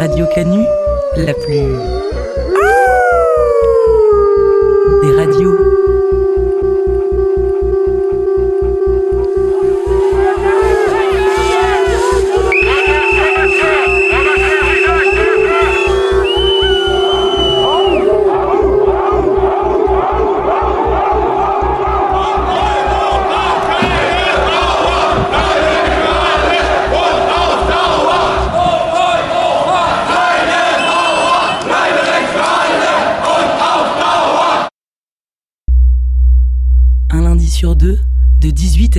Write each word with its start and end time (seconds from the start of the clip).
Radio 0.00 0.24
Canu, 0.34 0.64
la 1.14 1.34
plus... 1.34 1.76
des 5.02 5.14
radios. 5.14 5.69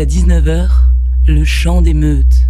À 0.01 0.05
19h, 0.05 0.67
le 1.27 1.45
chant 1.45 1.83
des 1.83 1.93
meutes. 1.93 2.40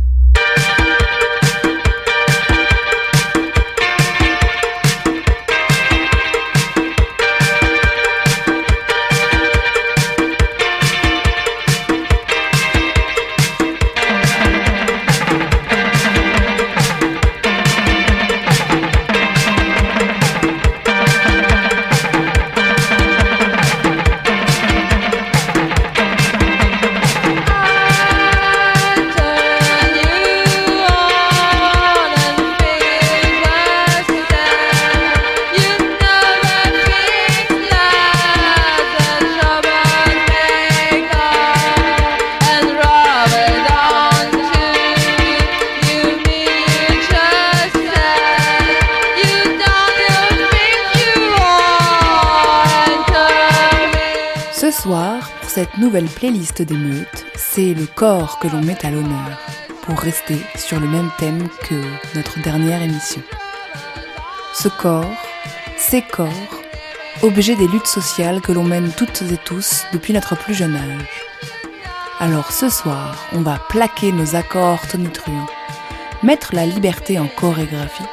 Ce 54.72 54.84
soir, 54.84 55.30
pour 55.42 55.50
cette 55.50 55.78
nouvelle 55.80 56.06
playlist 56.06 56.62
d'émeutes, 56.62 57.26
c'est 57.36 57.74
le 57.74 57.86
corps 57.86 58.40
que 58.40 58.48
l'on 58.48 58.62
met 58.62 58.86
à 58.86 58.90
l'honneur, 58.90 59.38
pour 59.82 60.00
rester 60.00 60.38
sur 60.56 60.80
le 60.80 60.88
même 60.88 61.10
thème 61.18 61.50
que 61.68 61.76
notre 62.16 62.42
dernière 62.42 62.82
émission. 62.82 63.22
Ce 64.54 64.70
corps, 64.70 65.12
ces 65.78 66.02
corps, 66.02 66.30
objets 67.22 67.58
des 67.58 67.68
luttes 67.68 67.88
sociales 67.88 68.40
que 68.40 68.54
l'on 68.54 68.64
mène 68.64 68.94
toutes 68.96 69.24
et 69.24 69.38
tous 69.44 69.84
depuis 69.92 70.14
notre 70.14 70.38
plus 70.38 70.54
jeune 70.54 70.78
âge. 70.78 71.26
Alors 72.22 72.54
ce 72.54 72.70
soir, 72.70 73.18
on 73.34 73.42
va 73.42 73.60
plaquer 73.68 74.14
nos 74.14 74.38
accords 74.38 74.88
tonitruants, 74.88 75.50
mettre 76.24 76.56
la 76.56 76.66
liberté 76.66 77.20
en 77.20 77.28
chorégraphie 77.28 78.04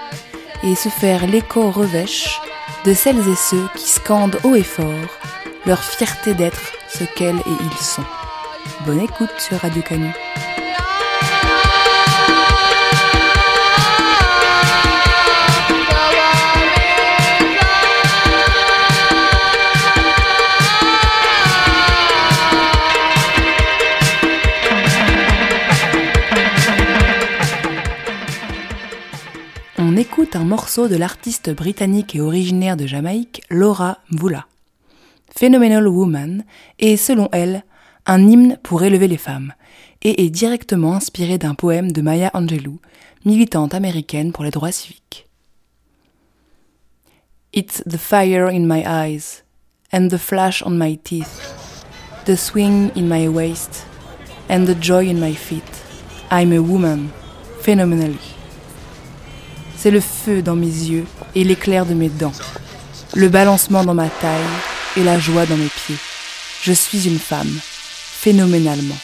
et 0.65 0.75
se 0.75 0.89
faire 0.89 1.25
l'écho 1.29 1.71
revêche 1.71 2.41
de 2.85 2.95
celles 2.95 3.29
et 3.29 3.37
ceux 3.37 3.69
qui 3.77 3.89
scandent 3.89 4.41
haut 4.43 4.57
et 4.57 4.65
fort 4.65 5.18
leur 5.69 5.85
fierté 5.85 6.33
d'être 6.33 6.73
ce 6.89 7.05
qu'elles 7.05 7.37
et 7.37 7.43
ils 7.61 7.85
sont. 7.85 8.03
Bonne 8.87 9.01
écoute 9.01 9.29
sur 9.37 9.59
Radio 9.59 9.83
Canu. 9.83 10.11
On 29.77 29.99
écoute 29.99 30.35
un 30.35 30.45
morceau 30.45 30.89
de 30.89 30.97
l'artiste 30.97 31.55
britannique 31.55 32.17
et 32.17 32.23
originaire 32.23 32.79
de 32.79 32.87
Jamaïque, 32.87 33.43
Laura 33.51 33.99
Mvula. 34.11 34.47
Phenomenal 35.37 35.87
Woman 35.87 36.45
est, 36.79 36.97
selon 36.97 37.29
elle, 37.33 37.65
un 38.07 38.27
hymne 38.27 38.59
pour 38.63 38.83
élever 38.83 39.09
les 39.09 39.19
femmes 39.19 39.53
et 40.03 40.25
est 40.25 40.31
directement 40.31 40.95
inspiré 40.95 41.39
d'un 41.39 41.55
poème 41.55 41.93
de 41.93 42.01
Maya 42.01 42.31
Angelou, 42.35 42.81
militante 43.25 43.75
américaine 43.75 44.33
pour 44.33 44.45
les 44.45 44.51
droits 44.51 44.73
civiques. 44.73 45.27
It's 47.53 47.83
the 47.85 47.99
fire 47.99 48.49
in 48.49 48.67
my 48.67 48.85
eyes 48.87 49.43
and 49.93 50.09
the 50.09 50.19
flash 50.19 50.63
on 50.63 50.73
my 50.73 50.97
teeth, 50.97 51.43
the 52.27 52.37
swing 52.37 52.91
in 52.95 53.09
my 53.09 53.29
waist 53.29 53.87
and 54.49 54.67
the 54.67 54.77
joy 54.81 55.09
in 55.09 55.19
my 55.19 55.35
feet. 55.35 55.63
I'm 56.31 56.53
a 56.53 56.61
woman, 56.61 57.09
phenomenally. 57.61 58.19
C'est 59.77 59.91
le 59.91 60.01
feu 60.01 60.43
dans 60.43 60.57
mes 60.57 60.67
yeux 60.67 61.07
et 61.35 61.45
l'éclair 61.45 61.87
de 61.87 61.95
mes 61.95 62.09
dents, 62.09 62.33
le 63.15 63.29
balancement 63.29 63.85
dans 63.85 63.95
ma 63.95 64.09
taille 64.09 64.78
et 64.97 65.03
la 65.03 65.19
joie 65.19 65.47
dans 65.47 65.57
mes 65.57 65.69
pieds. 65.69 65.97
Je 66.63 66.73
suis 66.73 67.07
une 67.07 67.19
femme, 67.19 67.59
phénoménalement. 67.61 68.99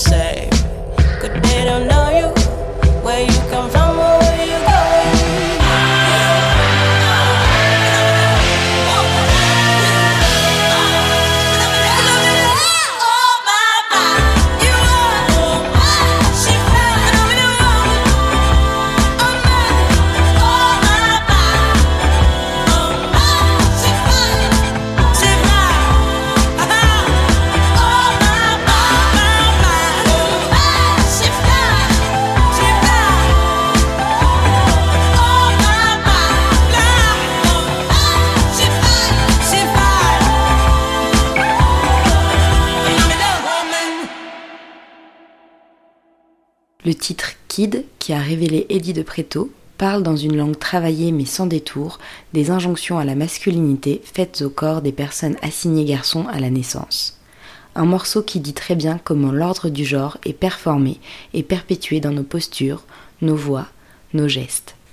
Say, 0.00 0.39
Le 46.90 46.96
titre 46.96 47.34
Kid, 47.46 47.84
qui 48.00 48.12
a 48.12 48.18
révélé 48.18 48.66
Eddie 48.68 48.94
de 48.94 49.04
Preto, 49.04 49.52
parle 49.78 50.02
dans 50.02 50.16
une 50.16 50.36
langue 50.36 50.58
travaillée 50.58 51.12
mais 51.12 51.24
sans 51.24 51.46
détour 51.46 52.00
des 52.32 52.50
injonctions 52.50 52.98
à 52.98 53.04
la 53.04 53.14
masculinité 53.14 54.02
faites 54.02 54.42
au 54.42 54.50
corps 54.50 54.82
des 54.82 54.90
personnes 54.90 55.36
assignées 55.40 55.84
garçons 55.84 56.26
à 56.32 56.40
la 56.40 56.50
naissance. 56.50 57.16
Un 57.76 57.84
morceau 57.84 58.22
qui 58.22 58.40
dit 58.40 58.54
très 58.54 58.74
bien 58.74 58.98
comment 59.04 59.30
l'ordre 59.30 59.68
du 59.68 59.84
genre 59.84 60.18
est 60.24 60.32
performé 60.32 60.98
et 61.32 61.44
perpétué 61.44 62.00
dans 62.00 62.10
nos 62.10 62.24
postures, 62.24 62.82
nos 63.22 63.36
voix, 63.36 63.68
nos 64.12 64.26
gestes. 64.26 64.74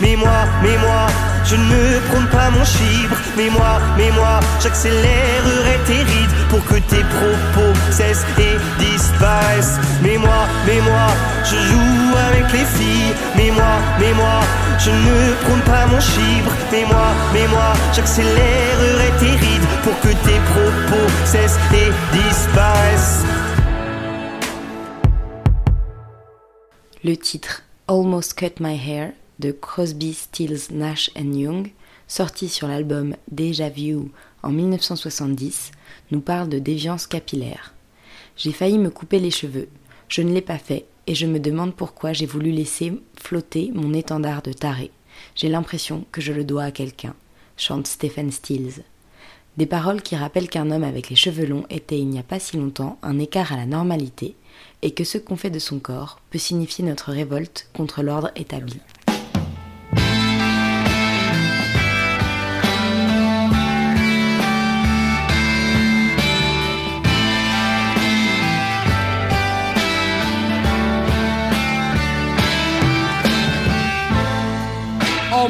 Mais 0.00 0.16
moi, 0.16 0.44
mais 0.62 0.76
moi, 0.78 1.06
je 1.44 1.56
ne 1.56 2.00
prône 2.08 2.26
pas 2.28 2.50
mon 2.50 2.64
chibre. 2.64 3.16
Mais 3.36 3.50
moi, 3.50 3.80
mais 3.96 4.10
moi, 4.12 4.40
j'accélérerai 4.60 5.78
tes 5.86 6.02
rides 6.02 6.34
pour 6.48 6.64
que 6.64 6.76
tes 6.90 7.04
propos 7.16 7.72
cessent 7.90 8.24
et 8.38 8.56
disparaissent. 8.82 9.78
Mais 10.02 10.16
moi, 10.16 10.48
mais 10.66 10.80
moi, 10.80 11.06
je 11.44 11.56
joue 11.56 12.16
avec 12.28 12.52
les 12.52 12.64
filles. 12.76 13.14
Mais 13.36 13.50
moi, 13.50 13.74
mais 14.00 14.12
moi, 14.14 14.40
je 14.78 14.90
ne 14.90 15.32
prône 15.44 15.62
pas 15.62 15.86
mon 15.86 16.00
chibre. 16.00 16.50
Mais 16.72 16.84
moi, 16.86 17.08
mais 17.32 17.46
moi, 17.48 17.72
j'accélérerai 17.92 19.10
tes 19.20 19.36
rides 19.44 19.68
pour 19.82 19.98
que 20.00 20.08
tes 20.26 20.40
propos 20.52 21.06
cessent 21.24 21.58
et 21.72 21.90
disparaissent. 22.16 23.24
Le 27.04 27.16
titre 27.16 27.62
Almost 27.86 28.34
Cut 28.34 28.54
My 28.60 28.78
Hair 28.78 29.12
de 29.38 29.52
Crosby, 29.52 30.14
Stills, 30.14 30.72
Nash 30.72 31.10
Young, 31.16 31.72
sorti 32.08 32.48
sur 32.48 32.68
l'album 32.68 33.16
Deja 33.30 33.68
Vu 33.68 33.96
en 34.42 34.50
1970, 34.50 35.72
nous 36.10 36.20
parle 36.20 36.48
de 36.48 36.58
déviance 36.58 37.06
capillaire. 37.06 37.74
J'ai 38.36 38.52
failli 38.52 38.78
me 38.78 38.90
couper 38.90 39.18
les 39.18 39.30
cheveux, 39.30 39.68
je 40.08 40.22
ne 40.22 40.32
l'ai 40.32 40.42
pas 40.42 40.58
fait 40.58 40.86
et 41.06 41.14
je 41.14 41.26
me 41.26 41.38
demande 41.38 41.74
pourquoi 41.74 42.12
j'ai 42.12 42.26
voulu 42.26 42.50
laisser 42.50 42.92
flotter 43.20 43.70
mon 43.74 43.92
étendard 43.92 44.42
de 44.42 44.52
taré. 44.52 44.90
J'ai 45.34 45.48
l'impression 45.48 46.04
que 46.12 46.20
je 46.20 46.32
le 46.32 46.44
dois 46.44 46.64
à 46.64 46.70
quelqu'un, 46.70 47.14
chante 47.56 47.86
Stephen 47.86 48.30
Stills. 48.30 48.82
Des 49.56 49.66
paroles 49.66 50.02
qui 50.02 50.16
rappellent 50.16 50.48
qu'un 50.48 50.70
homme 50.72 50.82
avec 50.82 51.10
les 51.10 51.16
cheveux 51.16 51.46
longs 51.46 51.66
était 51.70 51.98
il 51.98 52.08
n'y 52.08 52.18
a 52.18 52.24
pas 52.24 52.40
si 52.40 52.56
longtemps 52.56 52.98
un 53.02 53.20
écart 53.20 53.52
à 53.52 53.56
la 53.56 53.66
normalité 53.66 54.34
et 54.82 54.92
que 54.92 55.04
ce 55.04 55.18
qu'on 55.18 55.36
fait 55.36 55.50
de 55.50 55.60
son 55.60 55.78
corps 55.78 56.20
peut 56.30 56.38
signifier 56.38 56.84
notre 56.84 57.12
révolte 57.12 57.68
contre 57.72 58.02
l'ordre 58.02 58.30
établi. 58.34 58.80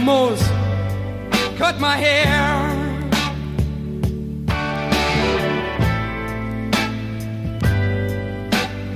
animals 0.07 0.43
cut 1.57 1.81
my 1.81 1.97
hair. 1.97 2.29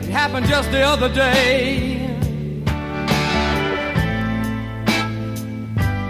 It 0.03 0.11
happened 0.11 0.47
just 0.47 0.71
the 0.71 0.83
other 0.83 1.09
day. 1.09 1.97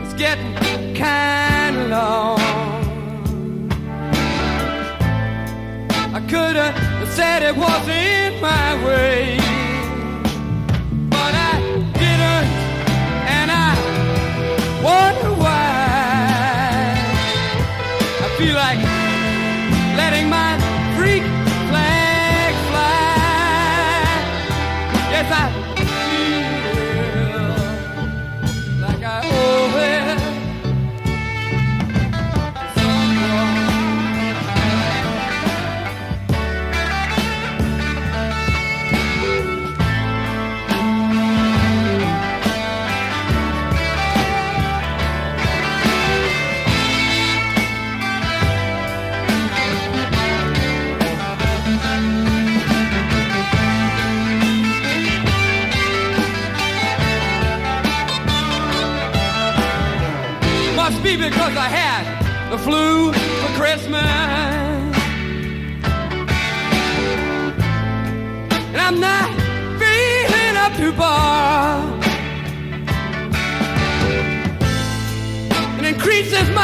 It's 0.02 0.14
getting 0.14 0.54
kinda 0.94 1.86
long. 1.94 2.40
I 6.12 6.20
could 6.28 6.56
have 6.56 7.08
said 7.10 7.42
it 7.44 7.56
was 7.56 7.88
in 7.88 8.40
my 8.40 8.84
way. 8.84 9.57
Wonder 14.88 15.37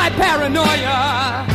my 0.05 0.11
paranoia. 0.11 1.47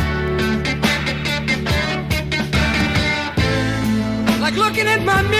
Like 4.40 4.56
looking 4.56 4.88
at 4.88 5.04
my 5.04 5.22
mirror 5.22 5.39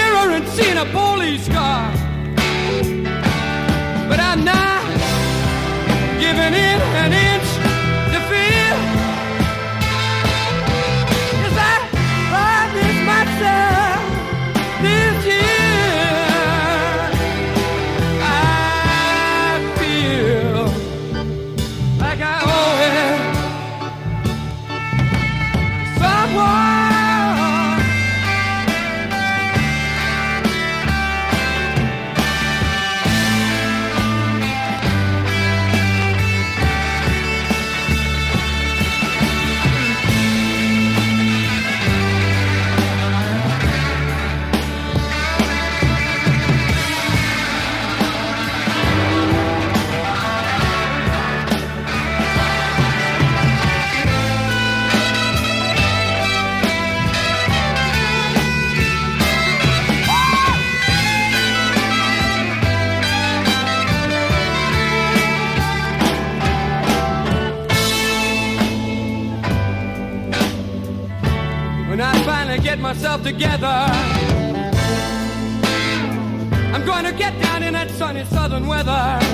southern 78.25 78.67
weather. 78.67 79.30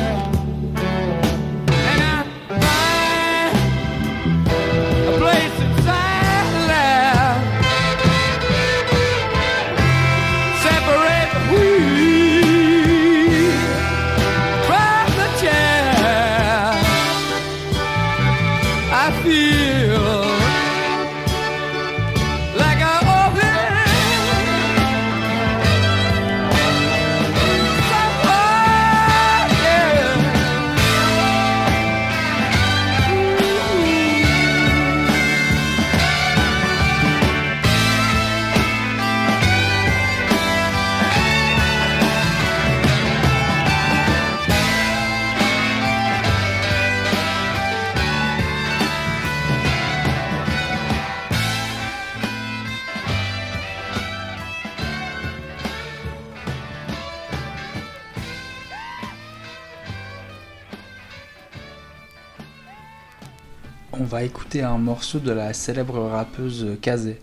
Un 64.56 64.77
morceau 64.77 65.20
de 65.20 65.32
la 65.32 65.54
célèbre 65.54 66.00
rappeuse 66.00 66.77
Kazé. 66.82 67.20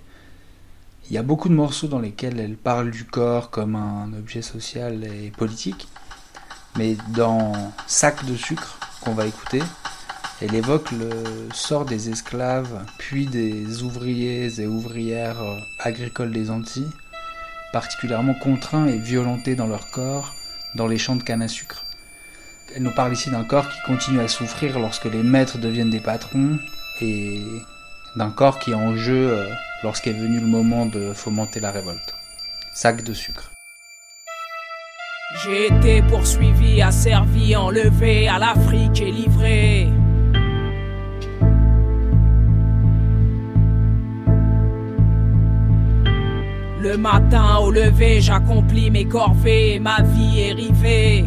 Il 1.09 1.15
y 1.15 1.19
a 1.19 1.23
beaucoup 1.23 1.49
de 1.49 1.55
morceaux 1.55 1.89
dans 1.89 1.99
lesquels 1.99 2.39
elle 2.39 2.57
parle 2.57 2.91
du 2.91 3.05
corps 3.05 3.51
comme 3.51 3.77
un 3.77 4.13
objet 4.13 4.43
social 4.43 5.05
et 5.05 5.31
politique, 5.31 5.89
mais 6.77 6.97
dans 7.15 7.53
Sac 7.87 8.25
de 8.27 8.37
sucre 8.37 8.79
qu'on 9.01 9.15
va 9.15 9.27
écouter, 9.27 9.63
elle 10.43 10.55
évoque 10.55 10.91
le 10.93 11.11
sort 11.55 11.87
des 11.87 12.11
esclaves, 12.11 12.85
puis 12.99 13.27
des 13.27 13.83
ouvriers 13.83 14.61
et 14.61 14.67
ouvrières 14.67 15.43
agricoles 15.81 16.33
des 16.33 16.51
Antilles, 16.51 16.93
particulièrement 17.73 18.35
contraints 18.35 18.87
et 18.87 18.99
violentés 18.99 19.57
dans 19.57 19.67
leur 19.67 19.91
corps 19.91 20.35
dans 20.75 20.87
les 20.87 20.99
champs 20.99 21.17
de 21.17 21.23
canne 21.23 21.43
à 21.43 21.49
sucre. 21.49 21.85
Elle 22.77 22.83
nous 22.83 22.95
parle 22.95 23.15
ici 23.15 23.31
d'un 23.31 23.45
corps 23.45 23.69
qui 23.69 23.79
continue 23.87 24.21
à 24.21 24.29
souffrir 24.29 24.79
lorsque 24.79 25.07
les 25.07 25.23
maîtres 25.23 25.59
deviennent 25.59 25.91
des 25.91 26.01
patrons 26.01 26.59
et 27.01 27.43
d'un 28.17 28.31
corps 28.31 28.59
qui 28.59 28.71
est 28.71 28.75
en 28.75 28.97
jeu 28.97 29.33
euh, 29.33 29.49
lorsqu'est 29.83 30.13
venu 30.13 30.41
le 30.41 30.47
moment 30.47 30.87
de 30.87 31.13
fomenter 31.13 31.61
la 31.61 31.71
révolte. 31.71 32.15
Sac 32.73 33.03
de 33.03 33.13
sucre. 33.13 33.51
J'ai 35.43 35.67
été 35.67 36.03
poursuivi, 36.03 36.81
asservi, 36.81 37.57
enlevé 37.57 38.29
à 38.29 38.39
l'Afrique 38.39 39.01
et 39.01 39.11
livré. 39.11 39.89
Le 46.81 46.97
matin 46.99 47.57
au 47.57 47.71
lever, 47.71 48.21
j'accomplis 48.21 48.91
mes 48.91 49.07
corvées 49.07 49.75
et 49.75 49.79
ma 49.81 50.03
vie 50.03 50.41
est 50.41 50.53
rivée. 50.53 51.25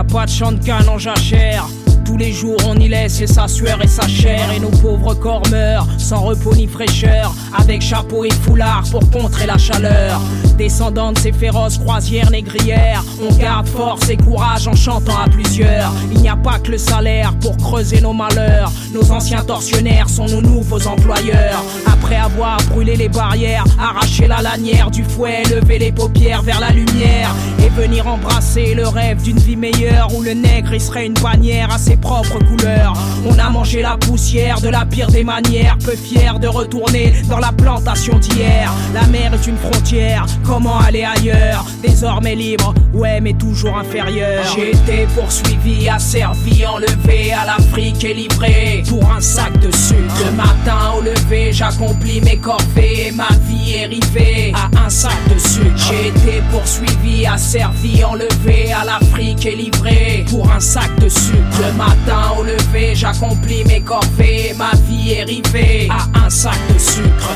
Y 0.00 0.02
a 0.02 0.04
pas 0.04 0.24
de 0.24 0.30
champ 0.30 0.52
de 0.52 0.64
canne 0.64 0.88
en 0.88 0.96
jachère 0.96 1.66
tous 2.10 2.16
les 2.16 2.32
jours 2.32 2.56
on 2.66 2.74
y 2.74 2.88
laisse 2.88 3.24
sa 3.26 3.46
sueur 3.46 3.80
et 3.82 3.86
sa 3.86 4.08
chair. 4.08 4.50
Et 4.52 4.58
nos 4.58 4.70
pauvres 4.70 5.14
corps 5.14 5.46
meurent 5.50 5.86
sans 5.98 6.22
repos 6.22 6.54
ni 6.56 6.66
fraîcheur. 6.66 7.32
Avec 7.56 7.82
chapeau 7.82 8.24
et 8.24 8.30
foulard 8.30 8.82
pour 8.90 9.08
contrer 9.10 9.46
la 9.46 9.58
chaleur. 9.58 10.20
Descendant 10.58 11.12
de 11.12 11.18
ces 11.18 11.32
féroces 11.32 11.78
croisières 11.78 12.30
négrières, 12.30 13.04
on 13.22 13.32
garde 13.36 13.68
force 13.68 14.10
et 14.10 14.16
courage 14.16 14.66
en 14.66 14.74
chantant 14.74 15.16
à 15.24 15.28
plusieurs. 15.28 15.92
Il 16.12 16.20
n'y 16.20 16.28
a 16.28 16.36
pas 16.36 16.58
que 16.58 16.72
le 16.72 16.78
salaire 16.78 17.32
pour 17.40 17.56
creuser 17.56 18.00
nos 18.00 18.12
malheurs. 18.12 18.72
Nos 18.92 19.10
anciens 19.12 19.42
tortionnaires 19.42 20.08
sont 20.08 20.26
nos 20.26 20.42
nouveaux 20.42 20.86
employeurs. 20.86 21.62
Après 21.86 22.16
avoir 22.16 22.58
brûlé 22.70 22.96
les 22.96 23.08
barrières, 23.08 23.64
arraché 23.78 24.26
la 24.26 24.42
lanière 24.42 24.90
du 24.90 25.04
fouet, 25.04 25.44
lever 25.44 25.78
les 25.78 25.92
paupières 25.92 26.42
vers 26.42 26.60
la 26.60 26.70
lumière 26.70 27.34
et 27.64 27.68
venir 27.68 28.06
embrasser 28.06 28.74
le 28.74 28.86
rêve 28.88 29.22
d'une 29.22 29.38
vie 29.38 29.56
meilleure 29.56 30.14
où 30.14 30.22
le 30.22 30.32
nègre 30.32 30.74
il 30.74 30.80
serait 30.80 31.06
une 31.06 31.14
bannière 31.14 31.72
à 31.72 31.78
ses 31.78 31.96
propres 32.00 32.38
couleurs. 32.38 32.94
On 33.26 33.38
a 33.38 33.50
mangé 33.50 33.82
la 33.82 33.96
poussière 33.96 34.60
de 34.60 34.68
la 34.68 34.84
pire 34.84 35.08
des 35.08 35.24
manières, 35.24 35.76
peu 35.84 35.96
fier 35.96 36.38
de 36.38 36.48
retourner 36.48 37.14
dans 37.28 37.38
la 37.38 37.52
plantation 37.52 38.18
d'hier. 38.18 38.72
La 38.94 39.06
mer 39.06 39.34
est 39.34 39.46
une 39.46 39.56
frontière, 39.56 40.26
comment 40.44 40.78
aller 40.78 41.04
ailleurs? 41.04 41.64
Désormais 41.82 42.34
libre, 42.34 42.74
ouais 42.94 43.20
mais 43.20 43.34
toujours 43.34 43.78
inférieur. 43.78 44.44
J'ai 44.54 44.70
été 44.70 45.06
poursuivi, 45.14 45.88
asservi, 45.88 46.64
enlevé 46.66 47.32
à 47.32 47.46
l'Afrique 47.46 48.04
et 48.04 48.14
livré 48.14 48.82
pour 48.88 49.10
un 49.12 49.20
sac 49.20 49.52
de 49.60 49.70
sucre. 49.70 50.00
Le 50.24 50.32
matin 50.32 50.94
au 50.96 51.02
lever, 51.02 51.52
j'accomplis 51.52 52.20
mes 52.22 52.36
corvées 52.38 53.10
ma 53.14 53.28
vie 53.46 53.74
est 53.74 53.86
rivée 53.86 54.52
à 54.54 54.86
un 54.86 54.90
sac 54.90 55.16
de 55.32 55.38
sucre. 55.38 55.70
J'ai 55.76 56.08
été 56.08 56.42
poursuivi, 56.50 57.26
asservi, 57.26 58.04
enlevé 58.04 58.72
à 58.72 58.84
l'Afrique 58.84 59.46
et 59.46 59.56
livré 59.56 60.24
pour 60.28 60.50
un 60.50 60.60
sac 60.60 60.90
de 61.00 61.08
sucre. 61.08 61.38
Matin 61.80 62.34
au 62.38 62.42
lever, 62.42 62.94
j'accomplis 62.94 63.64
mes 63.64 63.80
corvées 63.80 64.54
ma 64.56 64.72
vie 64.86 65.12
est 65.12 65.24
rivée 65.24 65.88
à 65.90 66.26
un 66.26 66.30
sac 66.30 66.58
de 66.72 66.78
sucre. 66.78 67.30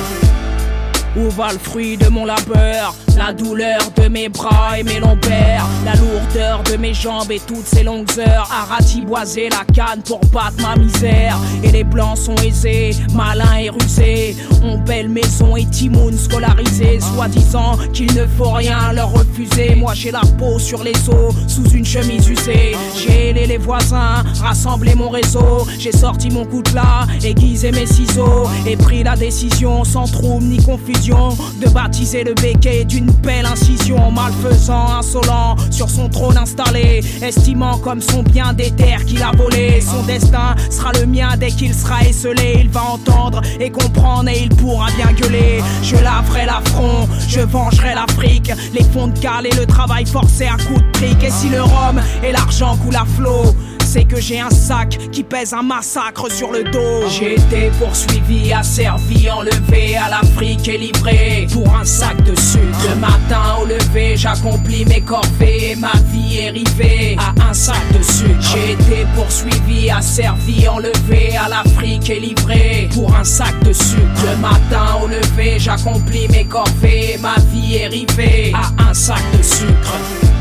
Où 1.16 1.30
va 1.30 1.52
le 1.52 1.58
fruit 1.58 1.96
de 1.96 2.08
mon 2.08 2.26
labeur? 2.26 2.94
La 3.16 3.32
douleur 3.32 3.78
de 3.96 4.08
mes 4.08 4.28
bras 4.28 4.78
et 4.78 4.82
mes 4.82 4.98
lombaires 4.98 5.66
La 5.84 5.94
lourdeur 5.94 6.62
de 6.64 6.76
mes 6.76 6.92
jambes 6.92 7.30
et 7.30 7.40
toutes 7.40 7.66
ces 7.66 7.82
longues 7.82 8.10
heures. 8.18 8.48
À 8.52 8.64
ratiboiser 8.74 9.48
la 9.48 9.64
canne 9.72 10.02
pour 10.02 10.20
battre 10.32 10.56
ma 10.60 10.76
misère. 10.76 11.38
Et 11.62 11.70
les 11.70 11.84
blancs 11.84 12.18
sont 12.18 12.34
aisés, 12.36 12.90
malins 13.14 13.56
et 13.56 13.70
rusés. 13.70 14.36
Ont 14.62 14.78
belle 14.78 15.08
maison 15.08 15.56
et 15.56 15.66
timoun 15.66 16.16
scolarisé. 16.16 16.98
Soi-disant 17.00 17.78
qu'il 17.92 18.12
ne 18.14 18.26
faut 18.26 18.50
rien 18.50 18.92
leur 18.92 19.12
refuser. 19.12 19.74
Moi 19.76 19.94
j'ai 19.94 20.10
la 20.10 20.22
peau 20.38 20.58
sur 20.58 20.82
les 20.82 20.96
os, 21.08 21.34
sous 21.46 21.68
une 21.70 21.84
chemise 21.84 22.28
usée. 22.28 22.76
J'ai 22.96 23.30
aidé 23.30 23.46
les 23.46 23.58
voisins, 23.58 24.22
rassemblé 24.40 24.94
mon 24.94 25.08
réseau. 25.08 25.66
J'ai 25.78 25.92
sorti 25.92 26.30
mon 26.30 26.44
coutelas, 26.44 27.06
aiguisé 27.22 27.70
mes 27.70 27.86
ciseaux. 27.86 28.48
Et 28.66 28.76
pris 28.76 29.02
la 29.02 29.16
décision 29.16 29.84
sans 29.84 30.04
trouble 30.04 30.44
ni 30.44 30.56
confusion 30.58 31.36
de 31.60 31.68
baptiser 31.68 32.24
le 32.24 32.34
béquet 32.34 32.84
d'une 32.84 33.03
belle 33.22 33.46
incision. 33.46 34.10
Malfaisant, 34.10 34.98
insolent, 34.98 35.56
sur 35.70 35.88
son 35.90 36.08
trône 36.08 36.36
installé, 36.36 37.02
estimant 37.22 37.78
comme 37.78 38.00
son 38.00 38.22
bien 38.22 38.52
des 38.52 38.70
terres 38.70 39.04
qu'il 39.04 39.22
a 39.22 39.32
volé. 39.32 39.80
Son 39.80 40.02
destin 40.04 40.54
sera 40.70 40.92
le 40.92 41.06
mien 41.06 41.30
dès 41.38 41.48
qu'il 41.48 41.74
sera 41.74 42.02
esselé. 42.02 42.56
Il 42.60 42.70
va 42.70 42.82
entendre 42.82 43.40
et 43.60 43.70
comprendre 43.70 44.28
et 44.28 44.42
il 44.42 44.48
pourra 44.50 44.86
bien 44.96 45.12
gueuler. 45.12 45.62
Je 45.82 45.96
laverai 45.96 46.46
l'affront, 46.46 47.08
je 47.28 47.40
vengerai 47.40 47.94
l'Afrique. 47.94 48.52
Les 48.72 48.84
fonds 48.84 49.08
de 49.08 49.18
cale 49.18 49.46
et 49.46 49.54
le 49.54 49.66
travail 49.66 50.06
forcé 50.06 50.46
à 50.46 50.56
coups 50.56 50.80
de 50.80 50.92
trick. 50.92 51.24
Et 51.24 51.30
si 51.30 51.48
le 51.48 51.62
rhum 51.62 52.00
et 52.22 52.32
l'argent 52.32 52.76
coulent 52.76 52.96
à 52.96 53.04
flot, 53.04 53.54
c'est 53.94 54.04
que 54.04 54.20
j'ai 54.20 54.40
un 54.40 54.50
sac 54.50 54.98
qui 55.12 55.22
pèse 55.22 55.52
un 55.52 55.62
massacre 55.62 56.28
sur 56.28 56.50
le 56.50 56.64
dos. 56.64 57.08
J'ai 57.08 57.34
été 57.34 57.70
poursuivi, 57.78 58.52
asservi, 58.52 59.30
enlevé 59.30 59.96
à 59.96 60.08
l'Afrique 60.10 60.66
et 60.66 60.78
livré 60.78 61.46
pour 61.52 61.72
un 61.76 61.84
sac 61.84 62.16
de 62.24 62.34
sucre. 62.34 62.88
Le 62.88 62.96
matin 62.96 63.58
au 63.62 63.66
lever, 63.66 64.16
j'accomplis 64.16 64.84
mes 64.86 65.00
corvées 65.00 65.76
ma 65.78 65.92
vie 66.10 66.38
est 66.38 66.50
rivée 66.50 67.16
à 67.20 67.50
un 67.50 67.54
sac 67.54 67.80
de 67.96 68.02
sucre. 68.02 68.34
J'ai 68.40 68.72
été 68.72 69.06
poursuivi, 69.14 69.88
asservi, 69.92 70.66
enlevé 70.66 71.36
à 71.36 71.48
l'Afrique 71.48 72.10
et 72.10 72.18
livré 72.18 72.88
pour 72.92 73.14
un 73.14 73.22
sac 73.22 73.54
de 73.62 73.72
sucre. 73.72 74.24
Le 74.28 74.36
matin 74.38 74.98
au 75.04 75.06
lever, 75.06 75.60
j'accomplis 75.60 76.26
mes 76.32 76.46
corvées 76.46 77.16
ma 77.20 77.36
vie 77.52 77.76
est 77.76 77.86
rivée 77.86 78.52
à 78.54 78.90
un 78.90 78.92
sac 78.92 79.22
de 79.38 79.42
sucre. 79.42 80.33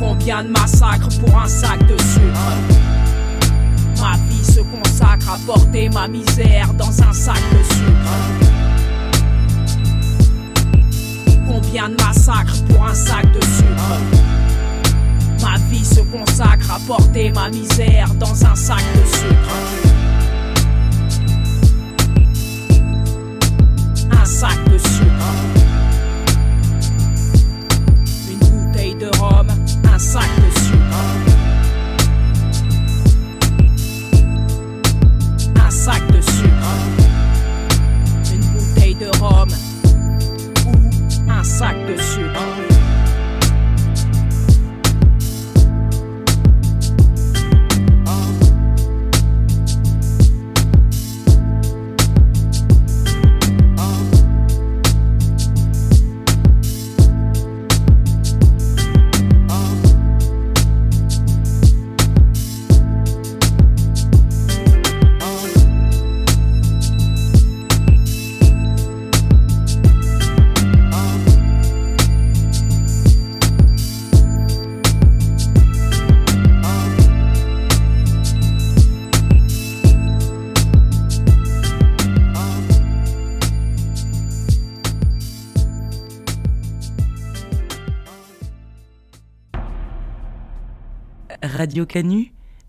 Combien 0.00 0.42
de 0.44 0.48
massacres 0.48 1.08
pour 1.20 1.38
un 1.38 1.46
sac 1.46 1.78
de 1.86 1.96
sucre? 1.98 2.56
Ma 4.00 4.16
vie 4.28 4.44
se 4.44 4.60
consacre 4.60 5.30
à 5.30 5.38
porter 5.46 5.90
ma 5.90 6.08
misère 6.08 6.72
dans 6.74 6.90
un 7.02 7.12
sac 7.12 7.36
de 7.52 7.62
sucre. 7.74 8.16
Combien 11.46 11.90
de 11.90 11.96
massacres 12.02 12.64
pour 12.68 12.86
un 12.86 12.94
sac 12.94 13.30
de 13.32 13.40
sucre? 13.44 13.98
Ma 15.42 15.58
vie 15.70 15.84
se 15.84 16.00
consacre 16.00 16.70
à 16.72 16.78
porter 16.86 17.30
ma 17.32 17.50
misère 17.50 18.14
dans 18.14 18.44
un 18.44 18.54
sac 18.54 18.82
de 18.94 19.04
sucre. 19.04 19.54
Un 24.10 24.24
sac 24.24 24.58
de 24.72 24.78
sucre. 24.78 25.34
Une 28.30 28.38
bouteille 28.38 28.94
de 28.94 29.10
rhum, 29.18 29.46
un 30.00 30.59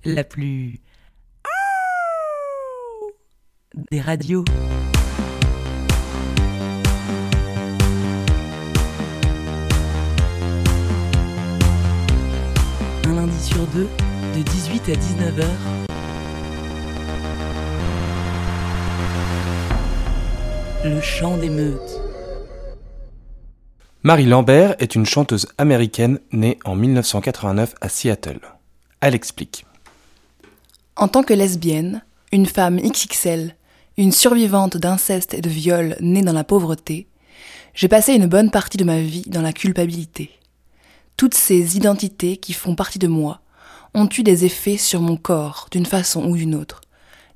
La 0.05 0.23
plus 0.23 0.79
des 3.89 4.01
radios. 4.01 4.43
Un 13.05 13.13
lundi 13.13 13.39
sur 13.39 13.65
deux, 13.67 13.87
de 14.35 14.41
18 14.41 14.89
à 14.89 14.93
19h. 14.93 15.45
Le 20.83 21.01
chant 21.01 21.37
des 21.37 21.49
meutes. 21.49 22.01
Marie 24.03 24.25
Lambert 24.25 24.75
est 24.79 24.95
une 24.95 25.05
chanteuse 25.05 25.47
américaine 25.57 26.19
née 26.31 26.57
en 26.65 26.75
1989 26.75 27.75
à 27.81 27.89
Seattle. 27.89 28.39
Elle 29.01 29.15
explique. 29.15 29.65
En 30.95 31.07
tant 31.07 31.23
que 31.23 31.33
lesbienne, 31.33 32.03
une 32.31 32.45
femme 32.45 32.79
XXL, 32.79 33.55
une 33.97 34.11
survivante 34.11 34.77
d'inceste 34.77 35.33
et 35.33 35.41
de 35.41 35.49
viol 35.49 35.97
née 35.99 36.21
dans 36.21 36.33
la 36.33 36.43
pauvreté, 36.43 37.07
j'ai 37.73 37.87
passé 37.87 38.13
une 38.13 38.27
bonne 38.27 38.51
partie 38.51 38.77
de 38.77 38.83
ma 38.83 38.99
vie 39.01 39.23
dans 39.27 39.41
la 39.41 39.53
culpabilité. 39.53 40.29
Toutes 41.17 41.33
ces 41.33 41.77
identités 41.77 42.37
qui 42.37 42.53
font 42.53 42.75
partie 42.75 42.99
de 42.99 43.07
moi 43.07 43.41
ont 43.93 44.07
eu 44.17 44.23
des 44.23 44.45
effets 44.45 44.77
sur 44.77 45.01
mon 45.01 45.17
corps 45.17 45.67
d'une 45.71 45.85
façon 45.85 46.23
ou 46.25 46.37
d'une 46.37 46.55
autre, 46.55 46.81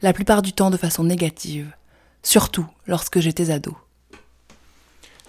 la 0.01 0.13
plupart 0.13 0.41
du 0.41 0.53
temps 0.53 0.69
de 0.69 0.77
façon 0.77 1.03
négative, 1.03 1.71
surtout 2.21 2.67
lorsque 2.87 3.19
j'étais 3.19 3.49
ado. 3.49 3.75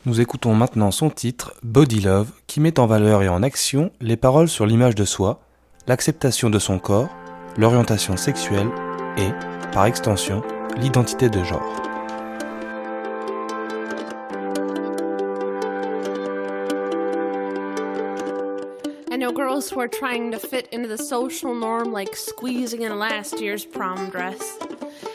Nous 0.05 0.21
écoutons 0.21 0.55
maintenant 0.55 0.91
son 0.91 1.11
titre, 1.11 1.55
Body 1.63 2.01
Love, 2.01 2.31
qui 2.47 2.61
met 2.61 2.79
en 2.79 2.87
valeur 2.87 3.23
et 3.23 3.29
en 3.29 3.43
action 3.43 3.91
les 4.01 4.17
paroles 4.17 4.49
sur 4.49 4.67
l'image 4.67 4.95
de 4.95 5.05
soi, 5.05 5.46
l'acceptation 5.87 6.51
de 6.51 6.59
son 6.59 6.79
corps, 6.79 7.09
l'orientation 7.57 8.17
sexuelle 8.17 8.71
et, 9.17 9.31
par 9.73 9.87
extension, 9.87 10.43
l'identité 10.79 11.29
de 11.29 11.43
genre. 11.45 11.63
I 19.09 19.19
know 19.19 19.33
girls 19.33 19.71
who 19.71 19.81
are 19.81 19.89
trying 19.89 20.31
to 20.33 20.39
fit 20.39 20.69
into 20.73 20.89
the 20.89 20.99
social 20.99 21.55
norm 21.55 21.91
like 21.91 22.15
squeezing 22.15 22.83
in 22.83 22.99
last 22.99 23.41
year's 23.41 23.65
prom 23.65 24.11
dress. 24.11 24.59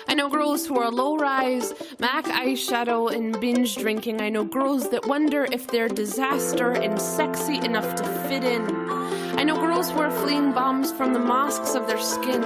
I 0.08 0.16
know 0.16 0.28
girls 0.28 0.66
who 0.66 0.80
are 0.80 0.90
low 0.90 1.18
rise, 1.18 1.74
MAC 2.00 2.26
eyeshadow, 2.26 3.14
and 3.14 3.40
binge 3.40 3.76
drinking. 3.76 4.20
I 4.22 4.30
know 4.30 4.44
girls 4.44 4.90
that 4.90 5.06
wonder 5.06 5.46
if 5.52 5.68
they're 5.68 5.88
disaster 5.88 6.72
and 6.72 7.00
sexy 7.00 7.58
enough 7.58 7.94
to 7.96 8.04
fit 8.28 8.44
in. 8.44 9.01
I 9.42 9.44
know 9.44 9.56
girls 9.56 9.90
who 9.90 9.98
are 9.98 10.12
fleeing 10.12 10.52
bombs 10.52 10.92
from 10.92 11.14
the 11.14 11.20
mosques 11.20 11.74
of 11.74 11.88
their 11.88 12.00
skin, 12.00 12.44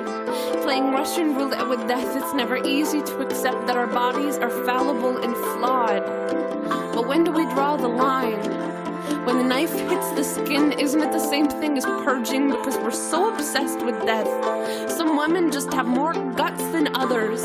playing 0.64 0.94
Russian 0.94 1.36
roulette 1.36 1.68
with 1.68 1.86
death. 1.90 2.16
It's 2.16 2.34
never 2.34 2.56
easy 2.56 3.02
to 3.02 3.20
accept 3.20 3.68
that 3.68 3.76
our 3.76 3.86
bodies 3.86 4.38
are 4.38 4.50
fallible 4.66 5.18
and 5.18 5.36
flawed. 5.36 6.06
But 6.94 7.06
when 7.06 7.26
do 7.26 7.34
we 7.34 7.44
draw 7.48 7.76
the 7.76 7.90
line? 7.90 8.40
When 9.26 9.40
the 9.40 9.44
knife 9.44 9.74
hits 9.74 10.10
the 10.12 10.24
skin, 10.24 10.72
isn't 10.72 11.02
it 11.02 11.12
the 11.12 11.20
same 11.20 11.50
thing 11.50 11.78
as 11.78 11.84
purging 11.84 12.50
because 12.50 12.78
we're 12.78 12.92
so 12.92 13.34
obsessed 13.34 13.86
with 13.86 14.00
death? 14.06 14.90
Some 14.90 15.18
women 15.18 15.52
just 15.52 15.74
have 15.74 15.88
more 15.88 16.14
guts 16.14 16.64
than 16.72 16.96
others. 16.96 17.42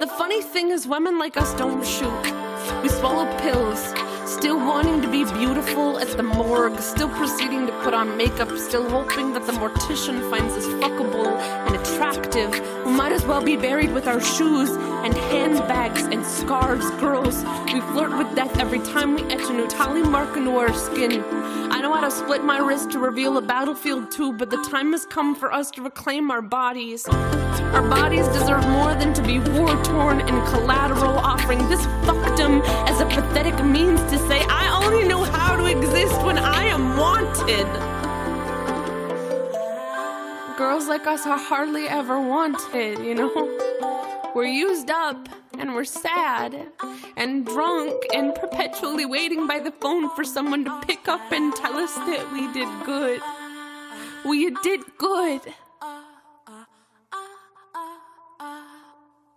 The 0.00 0.12
funny 0.18 0.42
thing 0.42 0.70
is, 0.70 0.86
women 0.86 1.18
like 1.18 1.38
us 1.38 1.54
don't 1.54 1.82
shoot. 1.82 2.82
We 2.82 2.90
swallow 2.90 3.24
pills, 3.38 3.94
still 4.36 4.58
wanting 4.58 5.00
to 5.00 5.08
be 5.08 5.24
beautiful 5.24 5.98
at 5.98 6.08
the 6.08 6.22
morgue, 6.22 6.78
still 6.78 7.08
proceeding 7.08 7.66
to 7.66 7.72
put 7.82 7.94
on 7.94 8.18
makeup, 8.18 8.50
still 8.58 8.86
hoping 8.90 9.32
that 9.32 9.46
the 9.46 9.52
mortician 9.52 10.28
finds 10.28 10.52
us 10.52 10.66
fuckable 10.78 11.26
and 11.66 11.74
attractive. 11.74 12.50
We 12.84 12.92
might 12.92 13.12
as 13.12 13.24
well 13.24 13.42
be 13.42 13.56
buried 13.56 13.94
with 13.94 14.06
our 14.06 14.20
shoes 14.20 14.68
and 14.68 15.14
handbags 15.14 16.02
and 16.02 16.24
scarves. 16.24 16.90
Girls, 17.00 17.44
we 17.72 17.80
flirt 17.92 18.16
with 18.18 18.36
death 18.36 18.58
every 18.58 18.80
time 18.80 19.14
we 19.14 19.22
etch 19.22 19.48
a 19.48 19.54
new 19.54 19.68
tally 19.68 20.02
mark 20.02 20.36
into 20.36 20.50
our 20.50 20.72
skin. 20.74 21.24
I 21.72 21.80
know 21.80 21.94
how 21.94 22.02
to 22.02 22.10
split 22.10 22.44
my 22.44 22.58
wrist 22.58 22.90
to 22.90 22.98
reveal 22.98 23.38
a 23.38 23.42
battlefield 23.42 24.10
too, 24.10 24.34
but 24.34 24.50
the 24.50 24.62
time 24.70 24.92
has 24.92 25.06
come 25.06 25.34
for 25.34 25.50
us 25.50 25.70
to 25.72 25.82
reclaim 25.82 26.30
our 26.30 26.42
bodies. 26.42 27.08
Our 27.08 27.88
bodies 27.88 28.28
deserve 28.28 28.66
more 28.68 28.94
than 28.94 29.12
to 29.14 29.22
be 29.22 29.38
war 29.38 29.82
torn 29.82 30.20
and 30.20 30.48
collateral, 30.48 31.18
offering 31.18 31.58
this 31.68 31.84
fuckdom 32.06 32.62
as 32.88 33.00
a 33.00 33.06
pathetic 33.06 33.62
means 33.64 34.00
to 34.10 34.25
say, 34.28 34.42
I 34.48 34.82
only 34.82 35.06
know 35.06 35.22
how 35.22 35.56
to 35.56 35.66
exist 35.66 36.20
when 36.22 36.38
I 36.38 36.64
am 36.64 36.96
wanted. 36.96 37.66
Girls 40.56 40.88
like 40.88 41.06
us 41.06 41.26
are 41.26 41.38
hardly 41.38 41.86
ever 41.86 42.20
wanted, 42.20 42.98
you 42.98 43.14
know? 43.14 43.32
We're 44.34 44.44
used 44.44 44.90
up 44.90 45.28
and 45.58 45.74
we're 45.74 45.84
sad 45.84 46.66
and 47.16 47.46
drunk 47.46 47.94
and 48.14 48.34
perpetually 48.34 49.06
waiting 49.06 49.46
by 49.46 49.60
the 49.60 49.70
phone 49.70 50.14
for 50.16 50.24
someone 50.24 50.64
to 50.64 50.80
pick 50.82 51.08
up 51.08 51.32
and 51.32 51.54
tell 51.54 51.76
us 51.76 51.94
that 51.94 52.30
we 52.32 52.52
did 52.52 52.68
good. 52.84 53.20
We 54.24 54.50
did 54.62 54.80
good. 54.98 55.40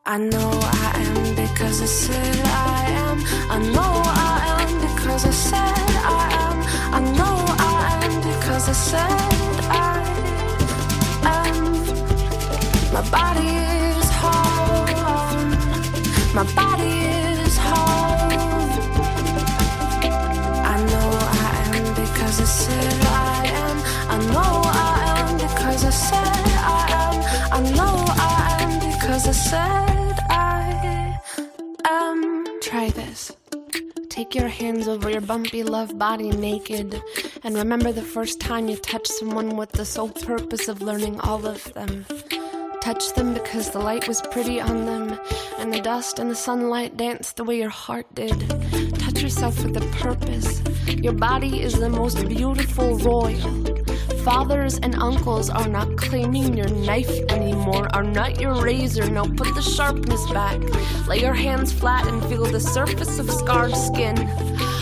I 0.06 0.18
know 0.18 0.52
I 0.64 0.92
am 0.96 1.36
because 1.36 1.82
I 1.82 1.86
said 1.86 2.42
I 2.46 2.86
am. 2.90 3.18
I 3.52 3.60
know 3.72 4.02
I 4.06 4.34
am 4.34 4.39
because 5.20 5.26
I 5.26 5.50
said 5.50 5.96
I 6.06 6.32
am. 6.46 6.58
I 6.94 7.00
know 7.18 7.36
I 7.60 8.00
am 8.06 8.16
because 8.22 8.70
I 8.70 8.72
said 8.72 9.60
I 9.70 10.00
am. 11.36 11.58
My 12.94 13.02
body 13.10 13.50
is 13.92 14.10
home. 14.22 15.52
My 16.34 16.46
body 16.56 16.94
is 17.44 17.58
home. 17.58 18.32
I 20.64 20.78
know 20.92 21.10
I 21.44 21.58
am 21.76 21.86
because 21.96 22.40
I 22.40 22.46
said 22.46 23.02
I 23.04 23.46
am. 23.62 23.78
I 24.10 24.18
know 24.32 24.54
I 24.64 25.04
am 25.20 25.38
because 25.38 25.84
I 25.84 25.90
said 25.90 26.46
I 26.64 26.88
am. 27.04 27.16
I 27.52 27.60
know 27.76 27.96
I 28.08 28.58
am 28.62 28.92
because 28.92 29.28
I 29.28 29.32
said 29.32 29.89
Take 34.20 34.36
your 34.36 34.50
hands 34.50 34.90
over 34.90 35.10
your 35.10 35.22
bumpy 35.22 35.64
love 35.64 35.98
body 35.98 36.30
naked 36.30 37.02
and 37.42 37.56
remember 37.56 37.94
the 37.94 38.02
first 38.02 38.42
time 38.42 38.68
you 38.68 38.76
touched 38.76 39.14
someone 39.14 39.56
with 39.56 39.72
the 39.72 39.86
sole 39.86 40.10
purpose 40.10 40.68
of 40.68 40.82
learning 40.82 41.22
all 41.22 41.48
of 41.48 41.64
them. 41.74 42.06
Touch 42.82 43.14
them 43.14 43.34
because 43.34 43.70
the 43.70 43.80
light 43.80 44.10
was 44.10 44.22
pretty 44.24 44.60
on 44.60 44.86
them, 44.86 45.18
and 45.58 45.74
the 45.74 45.80
dust 45.80 46.20
and 46.20 46.30
the 46.30 46.36
sunlight 46.36 46.98
danced 46.98 47.38
the 47.38 47.46
way 47.46 47.60
your 47.60 47.70
heart 47.70 48.14
did. 48.14 48.38
Touch 49.00 49.22
yourself 49.22 49.64
with 49.64 49.78
a 49.78 49.88
purpose. 50.04 50.62
Your 50.98 51.14
body 51.14 51.62
is 51.62 51.80
the 51.80 51.90
most 51.90 52.28
beautiful 52.28 52.98
royal. 52.98 53.64
Fathers 54.24 54.78
and 54.80 54.96
uncles 54.96 55.50
are 55.50 55.68
not 55.68 55.96
claiming 55.98 56.56
your 56.58 56.70
knife 56.70 57.10
anymore, 57.30 57.88
are 57.96 58.04
not 58.04 58.40
your 58.40 58.62
razor. 58.62 59.10
No, 59.10 59.24
put 59.24 59.56
the 59.56 59.62
sharpness 59.62 60.30
back. 60.32 60.60
Lay 61.08 61.22
your 61.22 61.34
hands 61.34 61.72
flat 61.72 62.08
and 62.08 62.24
feel 62.26 62.46
the 62.46 62.60
surface 62.60 63.18
of 63.20 63.30
scarred 63.32 63.76
skin. 63.76 64.18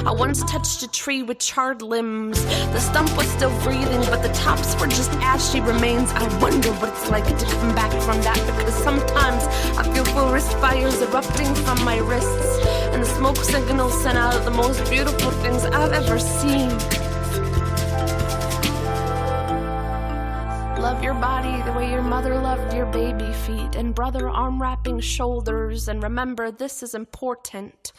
I 0.05 0.11
once 0.11 0.43
touched 0.43 0.83
a 0.83 0.91
tree 0.91 1.21
with 1.23 1.39
charred 1.39 1.81
limbs. 1.81 2.43
The 2.45 2.79
stump 2.79 3.15
was 3.17 3.27
still 3.27 3.49
breathing, 3.61 4.01
but 4.09 4.21
the 4.21 4.31
tops 4.33 4.79
were 4.79 4.87
just 4.87 5.11
ashy 5.15 5.59
remains. 5.59 6.11
I 6.11 6.23
wonder 6.39 6.71
what 6.73 6.89
it's 6.89 7.09
like 7.09 7.25
to 7.25 7.45
come 7.45 7.75
back 7.75 7.91
from 8.03 8.21
that 8.21 8.41
because 8.57 8.73
sometimes 8.73 9.43
I 9.77 9.83
feel 9.93 10.05
forest 10.05 10.51
fires 10.59 11.01
erupting 11.01 11.53
from 11.55 11.83
my 11.83 11.97
wrists, 11.99 12.65
and 12.93 13.03
the 13.03 13.07
smoke 13.07 13.37
signals 13.37 14.01
sent 14.01 14.17
out 14.17 14.43
the 14.45 14.51
most 14.51 14.89
beautiful 14.89 15.31
things 15.31 15.63
I've 15.65 15.91
ever 15.91 16.17
seen. 16.19 16.96
Love 20.97 21.03
your 21.03 21.13
body 21.13 21.62
the 21.62 21.71
way 21.73 21.91
your 21.91 22.01
mother 22.01 22.33
loved 22.39 22.73
your 22.73 22.88
baby 22.88 23.31
feet 23.31 23.75
and 23.75 23.93
brother 23.93 24.29
arm 24.29 24.60
wrapping 24.60 24.99
shoulders. 24.99 25.89
And 25.89 26.01
remember, 26.01 26.49
this 26.49 26.81
is 26.81 26.95
important. 26.95 27.93